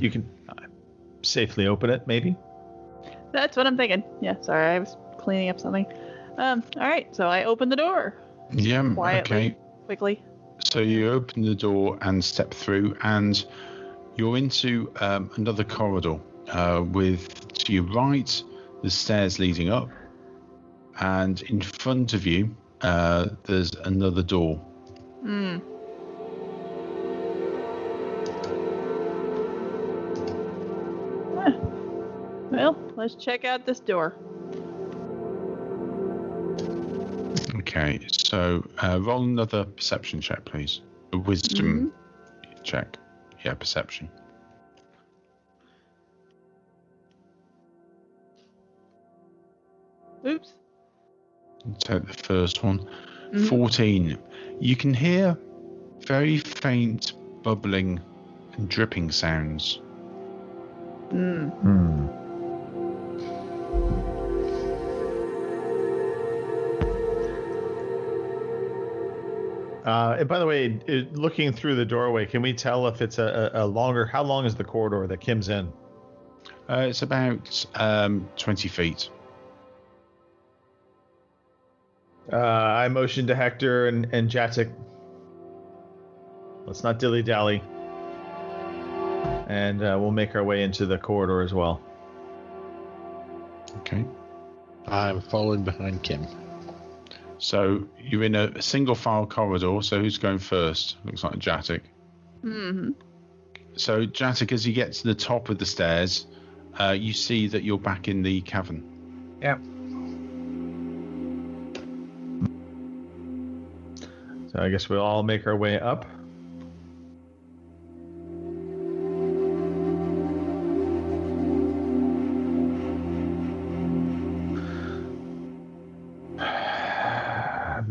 You 0.00 0.10
can 0.10 0.28
uh, 0.48 0.54
safely 1.22 1.66
open 1.66 1.90
it, 1.90 2.06
maybe. 2.06 2.36
That's 3.32 3.56
what 3.56 3.66
I'm 3.66 3.76
thinking. 3.76 4.04
Yeah, 4.20 4.40
sorry, 4.42 4.76
I 4.76 4.78
was 4.78 4.96
cleaning 5.18 5.48
up 5.48 5.58
something. 5.58 5.86
Um, 6.38 6.62
alright, 6.76 7.14
so 7.16 7.26
I 7.26 7.44
open 7.44 7.68
the 7.68 7.74
door 7.76 8.14
Yeah. 8.52 8.94
quietly, 8.94 9.36
Okay. 9.36 9.56
Quickly. 9.84 10.22
So 10.64 10.80
you 10.80 11.10
open 11.10 11.42
the 11.42 11.54
door 11.54 11.98
and 12.02 12.24
step 12.24 12.52
through, 12.52 12.96
and 13.02 13.44
you're 14.16 14.36
into 14.36 14.92
um, 15.00 15.30
another 15.36 15.64
corridor 15.64 16.18
uh, 16.48 16.82
with 16.86 17.52
to 17.54 17.72
your 17.72 17.84
right 17.84 18.42
the 18.82 18.90
stairs 18.90 19.38
leading 19.38 19.70
up, 19.70 19.88
and 21.00 21.40
in 21.42 21.60
front 21.60 22.14
of 22.14 22.26
you 22.26 22.54
uh, 22.82 23.28
there's 23.44 23.74
another 23.84 24.22
door. 24.22 24.56
Hmm. 25.22 25.58
Well, 32.50 32.76
let's 32.94 33.16
check 33.16 33.44
out 33.44 33.66
this 33.66 33.80
door. 33.80 34.14
Okay, 37.76 38.06
so 38.08 38.64
uh, 38.84 39.00
roll 39.00 39.24
another 39.24 39.64
perception 39.64 40.20
check, 40.20 40.44
please. 40.44 40.80
A 41.12 41.18
wisdom 41.18 41.92
check. 42.62 42.96
Yeah, 43.44 43.54
perception. 43.54 44.08
Oops. 50.24 50.54
Take 51.80 52.06
the 52.06 52.12
first 52.12 52.62
one. 52.62 52.88
Mhm. 53.32 53.48
14. 53.48 54.18
You 54.60 54.76
can 54.76 54.94
hear 54.94 55.36
very 56.06 56.38
faint 56.38 57.14
bubbling 57.42 57.98
and 58.52 58.68
dripping 58.68 59.10
sounds. 59.10 59.80
Hmm. 61.10 61.48
Hmm. 61.48 62.23
Uh, 69.84 70.16
and 70.20 70.28
by 70.28 70.38
the 70.38 70.46
way, 70.46 70.80
it, 70.86 71.12
looking 71.14 71.52
through 71.52 71.74
the 71.74 71.84
doorway, 71.84 72.24
can 72.24 72.40
we 72.40 72.54
tell 72.54 72.86
if 72.88 73.02
it's 73.02 73.18
a, 73.18 73.50
a, 73.54 73.64
a 73.64 73.66
longer? 73.66 74.06
How 74.06 74.22
long 74.22 74.46
is 74.46 74.54
the 74.54 74.64
corridor 74.64 75.06
that 75.06 75.20
Kim's 75.20 75.50
in? 75.50 75.70
Uh, 76.68 76.86
it's 76.88 77.02
about 77.02 77.66
um, 77.74 78.28
20 78.36 78.68
feet. 78.68 79.10
Uh, 82.32 82.36
I 82.36 82.88
motion 82.88 83.26
to 83.26 83.34
Hector 83.34 83.86
and, 83.88 84.08
and 84.12 84.30
Jatic. 84.30 84.72
Let's 86.64 86.82
not 86.82 86.98
dilly 86.98 87.22
dally. 87.22 87.62
And 89.46 89.82
uh, 89.82 89.98
we'll 90.00 90.10
make 90.10 90.34
our 90.34 90.42
way 90.42 90.62
into 90.62 90.86
the 90.86 90.96
corridor 90.96 91.42
as 91.42 91.52
well. 91.52 91.82
Okay. 93.80 94.04
I'm 94.86 95.20
following 95.20 95.62
behind 95.62 96.02
Kim. 96.02 96.26
So 97.44 97.86
you're 98.00 98.22
in 98.22 98.34
a 98.36 98.62
single 98.62 98.94
file 98.94 99.26
corridor. 99.26 99.82
So 99.82 100.00
who's 100.00 100.16
going 100.16 100.38
first? 100.38 100.96
Looks 101.04 101.22
like 101.22 101.34
Jatic. 101.34 101.82
hmm 102.40 102.92
So 103.76 104.06
Jatic, 104.06 104.50
as 104.50 104.66
you 104.66 104.72
get 104.72 104.94
to 104.94 105.04
the 105.04 105.14
top 105.14 105.50
of 105.50 105.58
the 105.58 105.66
stairs, 105.66 106.26
uh, 106.80 106.96
you 106.98 107.12
see 107.12 107.46
that 107.48 107.62
you're 107.62 107.76
back 107.76 108.08
in 108.08 108.22
the 108.22 108.40
cavern. 108.40 108.82
Yeah. 109.42 109.58
So 114.50 114.62
I 114.62 114.70
guess 114.70 114.88
we'll 114.88 115.02
all 115.02 115.22
make 115.22 115.46
our 115.46 115.54
way 115.54 115.78
up. 115.78 116.06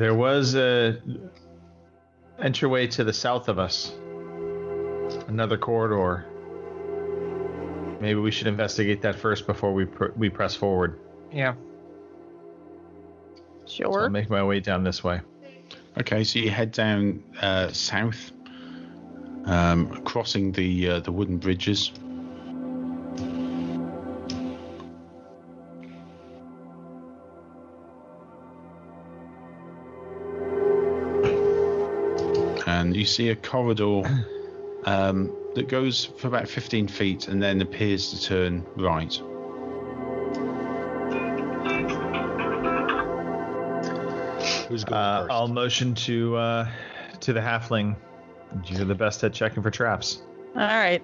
There 0.03 0.13
was 0.13 0.53
a 0.53 0.97
entryway 2.37 2.87
to 2.87 3.05
the 3.05 3.13
south 3.13 3.47
of 3.47 3.57
us. 3.57 3.93
Another 5.29 5.57
corridor. 5.57 6.25
Maybe 8.01 8.19
we 8.19 8.29
should 8.29 8.47
investigate 8.47 9.01
that 9.03 9.15
first 9.15 9.47
before 9.47 9.73
we 9.73 9.85
pr- 9.85 10.11
we 10.17 10.29
press 10.29 10.55
forward. 10.57 10.99
Yeah. 11.31 11.53
So 13.63 13.75
Sure. 13.75 14.01
I'll 14.01 14.09
make 14.09 14.29
my 14.29 14.43
way 14.43 14.59
down 14.59 14.83
this 14.83 15.05
way. 15.05 15.21
Okay, 15.97 16.25
so 16.25 16.37
you 16.39 16.49
head 16.49 16.73
down 16.73 17.23
uh, 17.39 17.69
south, 17.69 18.33
um, 19.45 20.03
crossing 20.03 20.51
the 20.51 20.89
uh, 20.89 20.99
the 20.99 21.13
wooden 21.13 21.37
bridges. 21.37 21.93
You 33.03 33.07
see 33.07 33.29
a 33.29 33.35
corridor 33.35 34.01
um, 34.85 35.35
that 35.55 35.67
goes 35.67 36.05
for 36.05 36.29
about 36.29 36.47
15 36.47 36.87
feet 36.87 37.27
and 37.27 37.43
then 37.43 37.61
appears 37.61 38.11
to 38.11 38.21
turn 38.21 38.65
right. 38.77 39.13
Who's 44.69 44.85
going 44.85 44.97
Uh, 44.97 45.21
first? 45.21 45.31
I'll 45.31 45.49
motion 45.49 45.93
to 45.95 46.37
uh, 46.37 46.69
to 47.19 47.33
the 47.33 47.41
halfling. 47.41 47.97
You're 48.65 48.85
the 48.85 48.95
best 48.95 49.21
at 49.25 49.33
checking 49.33 49.61
for 49.61 49.69
traps. 49.69 50.21
All 50.55 50.61
right. 50.61 51.03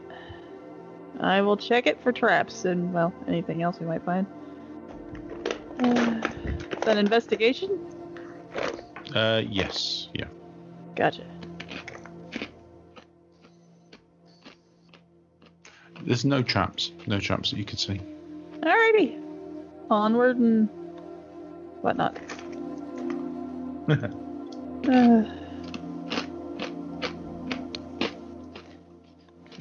I 1.20 1.42
will 1.42 1.58
check 1.58 1.86
it 1.86 2.02
for 2.02 2.14
traps 2.14 2.64
and 2.64 2.94
well, 2.94 3.14
anything 3.28 3.62
else 3.62 3.78
we 3.78 3.86
might 3.86 4.06
find. 4.06 4.26
Uh, 5.82 6.22
is 6.78 6.86
that 6.86 6.96
investigation? 6.98 7.78
Uh, 9.14 9.42
yes, 9.50 10.08
yeah. 10.14 10.26
Gotcha. 10.96 11.26
There's 16.10 16.26
no 16.26 16.42
traps, 16.42 16.92
no 17.06 17.20
traps 17.20 17.52
that 17.52 17.58
you 17.58 17.66
could 17.66 17.78
see. 17.78 18.02
Alrighty. 18.64 19.22
Onward 19.92 20.38
and 20.38 20.68
whatnot. 21.82 22.18
uh, 24.90 25.24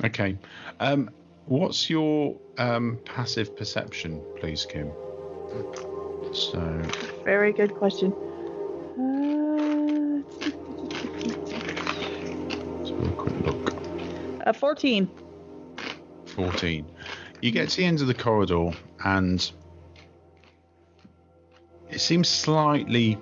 Okay. 0.03 0.39
Um, 0.81 1.11
what's 1.45 1.91
your 1.91 2.35
um, 2.57 2.99
passive 3.05 3.55
perception, 3.55 4.23
please, 4.41 4.65
Kim? 4.65 4.91
So, 6.33 6.81
very 7.25 7.53
good 7.53 7.75
question. 7.75 8.15
Uh, 8.99 10.23
let's 12.79 12.89
have 12.89 13.05
a 13.05 13.13
quick 13.19 13.41
look. 13.45 13.75
uh, 14.47 14.53
14. 14.55 15.11
14. 16.39 16.89
You 17.43 17.51
get 17.51 17.69
to 17.71 17.77
the 17.79 17.85
end 17.85 18.01
of 18.01 18.07
the 18.07 18.15
corridor 18.15 18.71
and 19.05 19.51
it 21.91 22.01
seems 22.01 22.29
slightly 22.29 23.19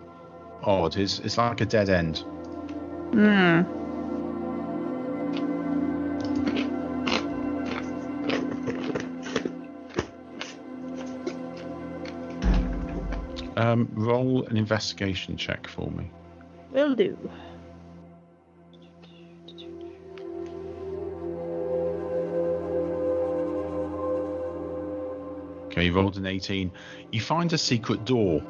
odd. 0.63 0.99
It's, 0.99 1.21
it's 1.21 1.39
like 1.39 1.63
a 1.63 1.67
dead 1.67 1.89
end. 1.89 2.19
Hmm. 3.13 3.63
Um, 13.57 13.89
roll 13.95 14.45
an 14.45 14.59
investigation 14.59 15.39
check 15.39 15.67
for 15.67 15.91
me. 15.91 16.11
Will 16.71 16.95
do. 16.95 17.17
You 25.87 25.93
rolled 25.93 26.17
an 26.17 26.27
18. 26.27 26.71
You 27.13 27.21
find 27.21 27.53
a 27.53 27.59
secret 27.59 28.05
door. 28.05 28.43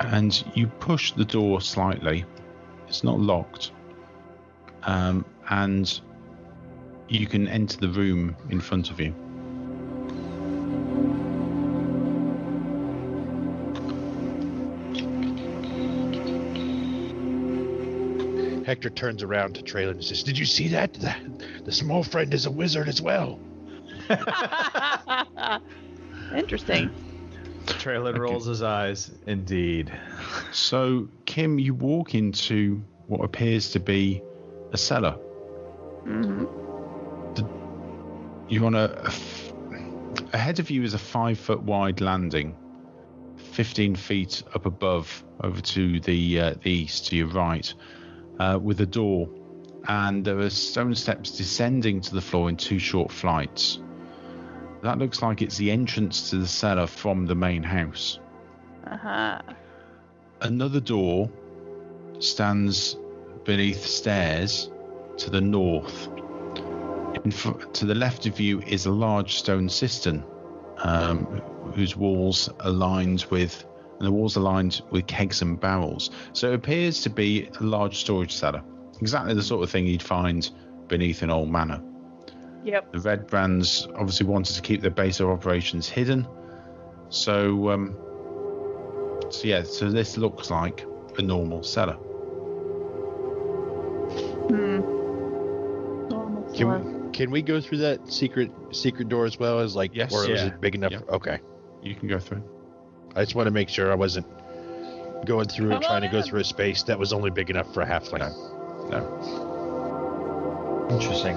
And 0.00 0.42
you 0.54 0.66
push 0.66 1.12
the 1.12 1.24
door 1.24 1.60
slightly. 1.60 2.24
It's 2.88 3.04
not 3.04 3.20
locked. 3.20 3.72
Um, 4.82 5.24
and 5.50 6.00
you 7.08 7.26
can 7.26 7.46
enter 7.46 7.76
the 7.78 7.88
room 7.88 8.34
in 8.48 8.60
front 8.60 8.90
of 8.90 8.98
you. 8.98 9.14
Hector 18.64 18.90
turns 18.90 19.22
around 19.22 19.56
to 19.56 19.62
Traylon 19.62 19.90
and 19.90 20.04
says, 20.04 20.22
Did 20.22 20.38
you 20.38 20.46
see 20.46 20.68
that? 20.68 20.94
The, 20.94 21.14
the 21.64 21.72
small 21.72 22.02
friend 22.04 22.32
is 22.32 22.46
a 22.46 22.50
wizard 22.50 22.88
as 22.88 23.02
well. 23.02 23.40
Interesting. 26.34 26.90
Traylon 27.66 28.18
rolls 28.18 28.46
his 28.46 28.62
eyes. 28.62 29.10
Indeed. 29.26 29.92
So, 30.52 31.08
Kim, 31.24 31.58
you 31.58 31.74
walk 31.74 32.14
into 32.14 32.82
what 33.06 33.24
appears 33.24 33.70
to 33.72 33.80
be 33.80 34.22
a 34.72 34.76
cellar. 34.76 35.16
Mm-hmm. 36.04 36.44
You're 38.48 38.66
on 38.66 38.74
a, 38.74 38.84
a 38.84 39.06
f- 39.06 39.52
ahead 40.32 40.58
of 40.58 40.70
you 40.70 40.82
is 40.82 40.94
a 40.94 40.98
five 40.98 41.38
foot 41.38 41.62
wide 41.62 42.00
landing, 42.00 42.56
15 43.36 43.94
feet 43.96 44.42
up 44.54 44.66
above 44.66 45.24
over 45.42 45.60
to 45.60 46.00
the, 46.00 46.40
uh, 46.40 46.54
the 46.62 46.70
east 46.70 47.06
to 47.08 47.16
your 47.16 47.28
right, 47.28 47.72
uh, 48.38 48.58
with 48.60 48.80
a 48.80 48.86
door. 48.86 49.28
And 49.88 50.24
there 50.24 50.38
are 50.38 50.50
stone 50.50 50.94
steps 50.94 51.36
descending 51.36 52.00
to 52.02 52.14
the 52.14 52.20
floor 52.20 52.48
in 52.48 52.56
two 52.56 52.78
short 52.78 53.10
flights. 53.10 53.80
That 54.82 54.98
looks 54.98 55.20
like 55.20 55.42
it's 55.42 55.56
the 55.56 55.70
entrance 55.70 56.30
to 56.30 56.36
the 56.36 56.46
cellar 56.46 56.86
from 56.86 57.26
the 57.26 57.34
main 57.34 57.62
house. 57.62 58.18
Uh-huh. 58.86 59.40
Another 60.40 60.80
door 60.80 61.30
stands 62.18 62.96
beneath 63.44 63.84
stairs 63.84 64.70
to 65.18 65.30
the 65.30 65.40
north. 65.40 66.08
In 67.24 67.30
fr- 67.30 67.58
to 67.58 67.84
the 67.84 67.94
left 67.94 68.24
of 68.24 68.40
you 68.40 68.62
is 68.62 68.86
a 68.86 68.90
large 68.90 69.34
stone 69.34 69.68
cistern, 69.68 70.24
um, 70.78 71.24
whose 71.74 71.94
walls 71.94 72.48
are 72.60 72.70
lined 72.70 73.26
with, 73.30 73.66
and 73.98 74.06
the 74.06 74.12
walls 74.12 74.36
are 74.38 74.40
lined 74.40 74.80
with 74.90 75.06
kegs 75.06 75.42
and 75.42 75.60
barrels. 75.60 76.10
So 76.32 76.52
it 76.52 76.54
appears 76.54 77.02
to 77.02 77.10
be 77.10 77.50
a 77.60 77.62
large 77.62 77.98
storage 77.98 78.32
cellar, 78.32 78.62
exactly 79.00 79.34
the 79.34 79.42
sort 79.42 79.62
of 79.62 79.70
thing 79.70 79.86
you'd 79.86 80.02
find 80.02 80.50
beneath 80.88 81.22
an 81.22 81.30
old 81.30 81.50
manor. 81.50 81.82
Yep. 82.64 82.92
The 82.92 83.00
Red 83.00 83.26
Brands 83.26 83.88
obviously 83.94 84.26
wanted 84.26 84.54
to 84.56 84.62
keep 84.62 84.80
their 84.82 84.90
base 84.90 85.20
of 85.20 85.28
operations 85.28 85.88
hidden, 85.88 86.26
so 87.08 87.70
um, 87.70 87.96
so 89.30 89.46
yeah, 89.48 89.62
so 89.62 89.90
this 89.90 90.16
looks 90.18 90.50
like 90.50 90.84
a 91.16 91.22
normal 91.22 91.62
cellar. 91.62 91.94
Hmm. 94.48 94.80
Normal 96.08 96.42
Can 96.52 96.56
cellar. 96.56 96.78
we, 96.80 97.10
can 97.12 97.30
we 97.30 97.42
go 97.42 97.60
through 97.60 97.78
that 97.78 98.12
secret 98.12 98.50
secret 98.72 99.08
door 99.08 99.24
as 99.24 99.38
well 99.38 99.60
as 99.60 99.74
like, 99.74 99.92
Yes. 99.94 100.12
or 100.12 100.30
is 100.30 100.42
it 100.42 100.60
big 100.60 100.74
enough? 100.74 100.92
Yeah. 100.92 101.00
Okay. 101.08 101.38
You 101.82 101.94
can 101.94 102.08
go 102.08 102.18
through. 102.18 102.42
I 103.16 103.22
just 103.24 103.34
want 103.34 103.46
to 103.46 103.50
make 103.52 103.68
sure 103.68 103.90
I 103.90 103.94
wasn't 103.94 104.26
going 105.24 105.48
through 105.48 105.72
and 105.72 105.82
Come 105.82 105.82
trying 105.82 106.02
to 106.02 106.08
on 106.08 106.12
go 106.12 106.22
through 106.22 106.40
a 106.40 106.44
space 106.44 106.82
that 106.84 106.98
was 106.98 107.12
only 107.12 107.30
big 107.30 107.50
enough 107.50 107.72
for 107.72 107.80
a 107.82 107.86
half 107.86 108.04
halfling. 108.04 108.30
No. 108.90 109.06
Interesting. 110.90 111.36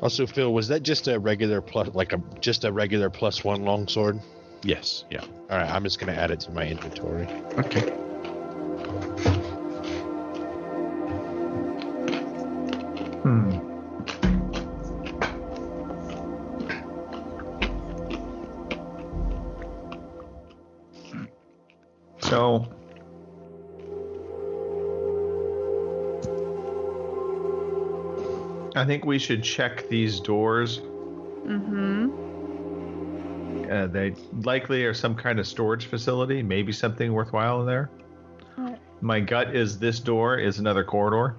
Also, 0.00 0.26
Phil, 0.26 0.52
was 0.52 0.68
that 0.68 0.82
just 0.82 1.08
a 1.08 1.18
regular 1.18 1.60
plus, 1.60 1.88
like 1.94 2.12
a 2.12 2.20
just 2.40 2.64
a 2.64 2.72
regular 2.72 3.10
plus 3.10 3.42
one 3.42 3.64
longsword? 3.64 4.20
Yes. 4.62 5.04
Yeah. 5.10 5.22
All 5.50 5.56
right, 5.56 5.70
I'm 5.70 5.84
just 5.84 5.98
gonna 5.98 6.12
add 6.12 6.30
it 6.30 6.40
to 6.40 6.50
my 6.52 6.66
inventory. 6.66 7.26
Okay. 7.58 7.97
Think 28.88 29.04
we 29.04 29.18
should 29.18 29.44
check 29.44 29.88
these 29.88 30.18
doors. 30.18 30.78
Mm-hmm. 31.46 32.10
Uh, 33.70 33.86
they 33.86 34.14
likely 34.42 34.84
are 34.84 34.94
some 34.94 35.14
kind 35.14 35.38
of 35.38 35.46
storage 35.46 35.86
facility, 35.86 36.42
maybe 36.42 36.72
something 36.72 37.12
worthwhile 37.12 37.60
in 37.60 37.66
there. 37.66 37.90
Right. 38.56 38.78
My 39.00 39.20
gut 39.20 39.54
is 39.54 39.78
this 39.78 40.00
door 40.00 40.38
is 40.38 40.58
another 40.58 40.82
corridor. 40.82 41.36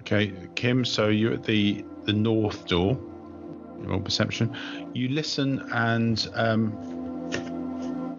Okay, 0.00 0.32
Kim. 0.54 0.84
So 0.84 1.08
you're 1.08 1.32
at 1.32 1.44
the 1.44 1.84
the 2.04 2.12
north 2.12 2.66
door. 2.66 2.98
Roll 3.78 4.00
perception. 4.00 4.54
You 4.92 5.08
listen 5.08 5.60
and 5.72 6.28
um, 6.34 6.72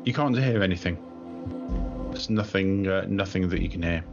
you 0.03 0.13
can't 0.13 0.37
hear 0.37 0.63
anything. 0.63 0.97
There's 2.11 2.29
nothing, 2.29 2.87
uh, 2.87 3.05
nothing 3.07 3.49
that 3.49 3.61
you 3.61 3.69
can 3.69 3.81
hear. 3.81 4.03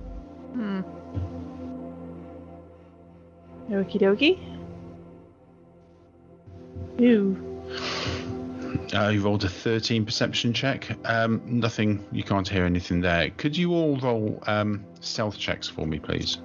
Okie 3.73 3.99
dokie. 3.99 4.39
Ew. 6.99 7.37
Uh, 8.95 9.09
you 9.09 9.23
rolled 9.23 9.45
a 9.45 9.49
13 9.49 10.05
perception 10.05 10.53
check. 10.53 10.95
Um, 11.07 11.41
nothing. 11.47 12.05
You 12.13 12.23
can't 12.23 12.47
hear 12.47 12.67
anything 12.67 13.01
there. 13.01 13.31
Could 13.31 13.57
you 13.57 13.73
all 13.73 13.97
roll 13.97 14.43
um, 14.47 14.85
stealth 15.01 15.39
checks 15.39 15.69
for 15.69 15.87
me, 15.87 15.99
please? 15.99 16.39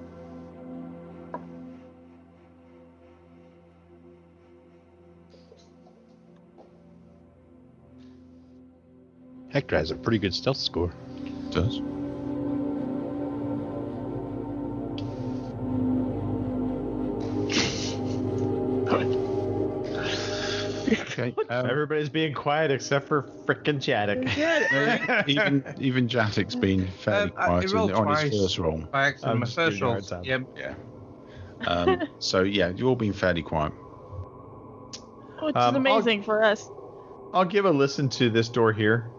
Hector 9.50 9.76
has 9.76 9.90
a 9.90 9.96
pretty 9.96 10.18
good 10.18 10.34
stealth 10.34 10.56
score. 10.56 10.92
Does. 11.50 11.82
Okay. 21.18 21.34
um, 21.48 21.66
Everybody's 21.68 22.08
being 22.08 22.32
quiet 22.32 22.70
except 22.70 23.08
for 23.08 23.22
frickin' 23.44 23.78
Chaddock. 23.80 25.28
even 25.28 25.64
even 25.78 26.08
Jatik's 26.08 26.54
been 26.54 26.86
fairly 26.86 27.30
Um, 27.30 27.30
quiet 27.30 27.64
he 27.64 27.70
in- 27.70 27.76
rolled 27.76 27.92
on 27.92 28.16
his 28.24 28.40
first 28.40 28.58
roll. 28.58 28.78
By 28.92 29.08
accident, 29.08 29.32
I'm 29.32 29.40
my 29.40 29.46
first 29.46 29.56
giving 29.56 29.78
you 29.78 29.84
a 29.84 29.88
roll. 29.88 29.92
hard 29.94 30.06
time. 30.06 30.22
Yeah. 30.24 30.74
Yeah. 31.60 31.66
Um, 31.66 32.02
so 32.20 32.42
yeah, 32.42 32.68
you've 32.68 32.86
all 32.86 32.94
been 32.96 33.12
fairly 33.12 33.42
quiet. 33.42 33.72
Which 35.42 35.56
Um, 35.56 35.74
is 35.74 35.76
amazing 35.76 36.22
for 36.22 36.42
us. 36.44 36.68
I'll 37.32 37.44
give 37.44 37.64
a 37.64 37.70
listen 37.70 38.08
to 38.10 38.30
this 38.30 38.48
door 38.48 38.72
here. 38.72 39.10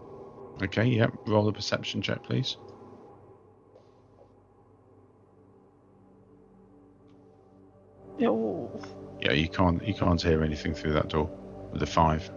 Okay. 0.62 0.84
Yep. 0.86 1.12
Roll 1.26 1.48
a 1.48 1.52
perception 1.52 2.00
check, 2.02 2.22
please. 2.22 2.56
Ew. 8.18 8.70
Yeah, 9.22 9.32
you 9.32 9.48
can't 9.48 9.86
you 9.86 9.94
can't 9.94 10.20
hear 10.20 10.42
anything 10.42 10.74
through 10.74 10.92
that 10.92 11.08
door 11.08 11.30
with 11.72 11.82
a 11.82 11.86
five. 11.86 12.30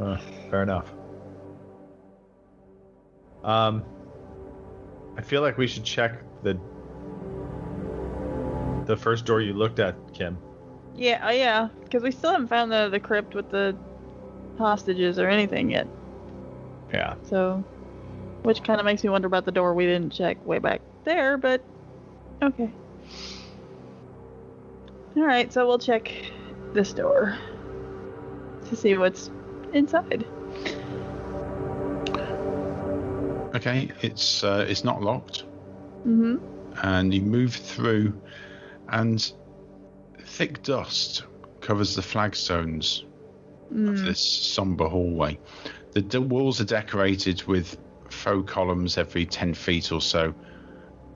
Uh, 0.00 0.18
fair 0.50 0.62
enough. 0.62 0.92
Um, 3.42 3.84
I 5.16 5.22
feel 5.22 5.40
like 5.40 5.56
we 5.56 5.66
should 5.66 5.84
check 5.84 6.22
the 6.42 6.58
the 8.84 8.96
first 8.96 9.24
door 9.24 9.40
you 9.40 9.52
looked 9.52 9.78
at, 9.78 9.96
Kim. 10.12 10.38
Yeah, 10.94 11.26
uh, 11.26 11.30
yeah, 11.30 11.68
because 11.82 12.02
we 12.02 12.10
still 12.10 12.32
haven't 12.32 12.48
found 12.48 12.70
the 12.70 12.88
the 12.88 13.00
crypt 13.00 13.34
with 13.34 13.50
the 13.50 13.76
hostages 14.58 15.18
or 15.18 15.28
anything 15.28 15.70
yet. 15.70 15.86
Yeah. 16.92 17.14
So, 17.22 17.64
which 18.42 18.62
kind 18.62 18.80
of 18.80 18.86
makes 18.86 19.02
me 19.02 19.10
wonder 19.10 19.26
about 19.26 19.44
the 19.44 19.52
door 19.52 19.74
we 19.74 19.86
didn't 19.86 20.10
check 20.12 20.44
way 20.46 20.58
back 20.58 20.82
there, 21.04 21.38
but 21.38 21.64
okay. 22.42 22.70
All 25.16 25.24
right, 25.24 25.50
so 25.50 25.66
we'll 25.66 25.78
check 25.78 26.12
this 26.74 26.92
door 26.92 27.38
to 28.68 28.76
see 28.76 28.96
what's 28.96 29.30
inside. 29.72 30.24
Okay, 33.54 33.90
it's 34.02 34.44
uh, 34.44 34.66
it's 34.68 34.84
not 34.84 35.02
locked, 35.02 35.44
Mm-hmm. 36.06 36.36
and 36.82 37.12
you 37.14 37.22
move 37.22 37.54
through, 37.54 38.12
and 38.88 39.32
thick 40.20 40.62
dust 40.62 41.24
covers 41.60 41.94
the 41.96 42.02
flagstones 42.02 43.04
of 43.70 43.76
Mm. 43.76 44.04
this 44.04 44.20
somber 44.22 44.86
hallway. 44.88 45.38
The 45.92 46.02
d- 46.02 46.18
walls 46.18 46.60
are 46.60 46.64
decorated 46.66 47.42
with 47.44 47.76
faux 48.10 48.48
columns 48.50 48.96
every 48.98 49.26
10 49.26 49.54
feet 49.54 49.90
or 49.90 50.00
so, 50.00 50.32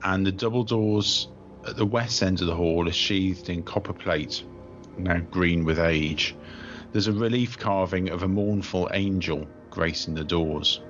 and 0.03 0.25
the 0.25 0.31
double 0.33 0.63
doors 0.63 1.29
at 1.65 1.77
the 1.77 1.85
west 1.85 2.21
end 2.23 2.41
of 2.41 2.47
the 2.47 2.55
hall 2.55 2.89
are 2.89 2.91
sheathed 2.91 3.49
in 3.49 3.63
copper 3.63 3.93
plate, 3.93 4.43
now 4.97 5.19
green 5.19 5.63
with 5.63 5.79
age. 5.79 6.35
There's 6.91 7.07
a 7.07 7.13
relief 7.13 7.57
carving 7.57 8.09
of 8.09 8.23
a 8.23 8.27
mournful 8.27 8.89
angel 8.93 9.47
gracing 9.69 10.13
the 10.13 10.23
doors. 10.23 10.81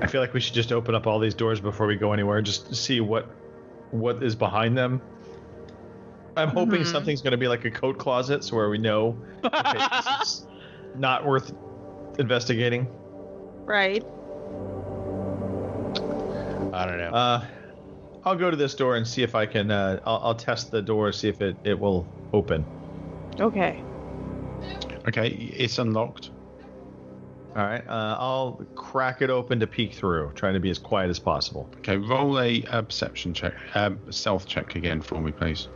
I 0.00 0.06
feel 0.06 0.20
like 0.20 0.34
we 0.34 0.40
should 0.40 0.54
just 0.54 0.72
open 0.72 0.94
up 0.94 1.06
all 1.06 1.18
these 1.18 1.34
doors 1.34 1.60
before 1.60 1.86
we 1.86 1.96
go 1.96 2.12
anywhere, 2.12 2.42
just 2.42 2.66
to 2.68 2.74
see 2.74 3.00
what 3.00 3.28
what 3.90 4.22
is 4.22 4.34
behind 4.34 4.76
them. 4.76 5.00
I'm 6.36 6.48
hoping 6.48 6.80
Mhm. 6.80 6.86
something's 6.86 7.20
going 7.22 7.32
to 7.32 7.36
be 7.38 7.46
like 7.48 7.64
a 7.66 7.70
coat 7.70 7.98
closet, 7.98 8.42
so 8.42 8.56
where 8.56 8.70
we 8.70 8.78
know 8.78 9.16
okay, 9.44 9.78
this 9.78 10.06
is 10.22 10.46
not 10.96 11.26
worth 11.26 11.52
investigating. 12.18 12.86
right. 13.64 14.02
I 16.74 16.86
don't 16.86 16.96
know. 16.98 17.10
Uh, 17.10 17.44
I'll 18.24 18.36
go 18.36 18.50
to 18.50 18.56
this 18.56 18.74
door 18.74 18.96
and 18.96 19.06
see 19.06 19.22
if 19.22 19.34
I 19.34 19.44
can. 19.46 19.70
Uh, 19.70 20.00
I'll, 20.06 20.20
I'll 20.24 20.34
test 20.34 20.70
the 20.70 20.80
door, 20.80 21.12
see 21.12 21.28
if 21.28 21.42
it, 21.42 21.54
it 21.64 21.78
will 21.78 22.06
open. 22.32 22.64
Okay. 23.38 23.82
Okay, 25.08 25.28
it's 25.28 25.78
unlocked. 25.78 26.30
All 27.54 27.62
right. 27.62 27.86
Uh, 27.86 28.16
I'll 28.18 28.64
crack 28.74 29.20
it 29.20 29.28
open 29.28 29.60
to 29.60 29.66
peek 29.66 29.92
through, 29.92 30.32
trying 30.34 30.54
to 30.54 30.60
be 30.60 30.70
as 30.70 30.78
quiet 30.78 31.10
as 31.10 31.18
possible. 31.18 31.68
Okay, 31.78 31.96
roll 31.96 32.40
a 32.40 32.62
uh, 32.64 32.82
perception 32.82 33.34
check, 33.34 33.54
uh, 33.74 33.90
stealth 34.10 34.46
check 34.46 34.74
again 34.74 35.02
for 35.02 35.20
me, 35.20 35.32
please. 35.32 35.68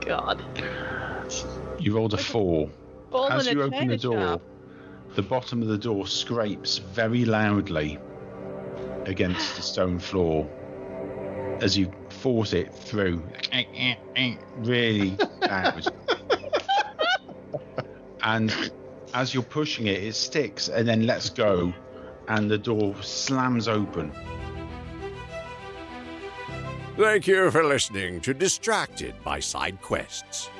God. 0.00 0.42
You 1.78 1.96
rolled 1.96 2.14
a 2.14 2.18
four. 2.18 2.70
As 3.30 3.46
you 3.46 3.62
open 3.62 3.88
the 3.88 3.96
door, 3.96 4.20
shop. 4.20 4.42
the 5.14 5.22
bottom 5.22 5.62
of 5.62 5.68
the 5.68 5.78
door 5.78 6.06
scrapes 6.06 6.78
very 6.78 7.24
loudly 7.24 7.98
against 9.06 9.56
the 9.56 9.62
stone 9.62 9.98
floor 9.98 10.48
as 11.60 11.78
you 11.78 11.90
force 12.10 12.52
it 12.52 12.74
through. 12.74 13.22
Really 14.58 15.14
loud. 15.42 15.86
and 18.26 18.70
as 19.14 19.32
you're 19.32 19.42
pushing 19.42 19.86
it, 19.86 20.02
it 20.02 20.14
sticks 20.14 20.68
and 20.68 20.86
then 20.86 21.06
lets 21.06 21.30
go, 21.30 21.72
and 22.28 22.50
the 22.50 22.58
door 22.58 22.94
slams 23.02 23.68
open. 23.68 24.12
Thank 26.98 27.26
you 27.26 27.50
for 27.50 27.64
listening 27.64 28.20
to 28.22 28.32
Distracted 28.34 29.14
by 29.22 29.40
Side 29.40 29.80
Quests. 29.80 30.50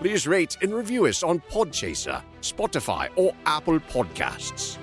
Please 0.00 0.28
rate 0.28 0.56
and 0.62 0.74
review 0.74 1.06
us 1.06 1.22
on 1.22 1.40
Podchaser, 1.50 2.22
Spotify, 2.42 3.08
or 3.16 3.32
Apple 3.46 3.80
Podcasts. 3.80 4.76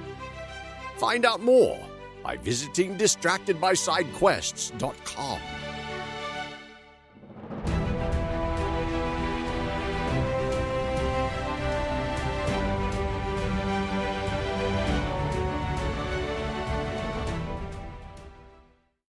Find 0.98 1.26
out 1.26 1.42
more 1.42 1.78
by 2.24 2.38
visiting 2.38 2.98
distractedbysidequests.com. 2.98 5.40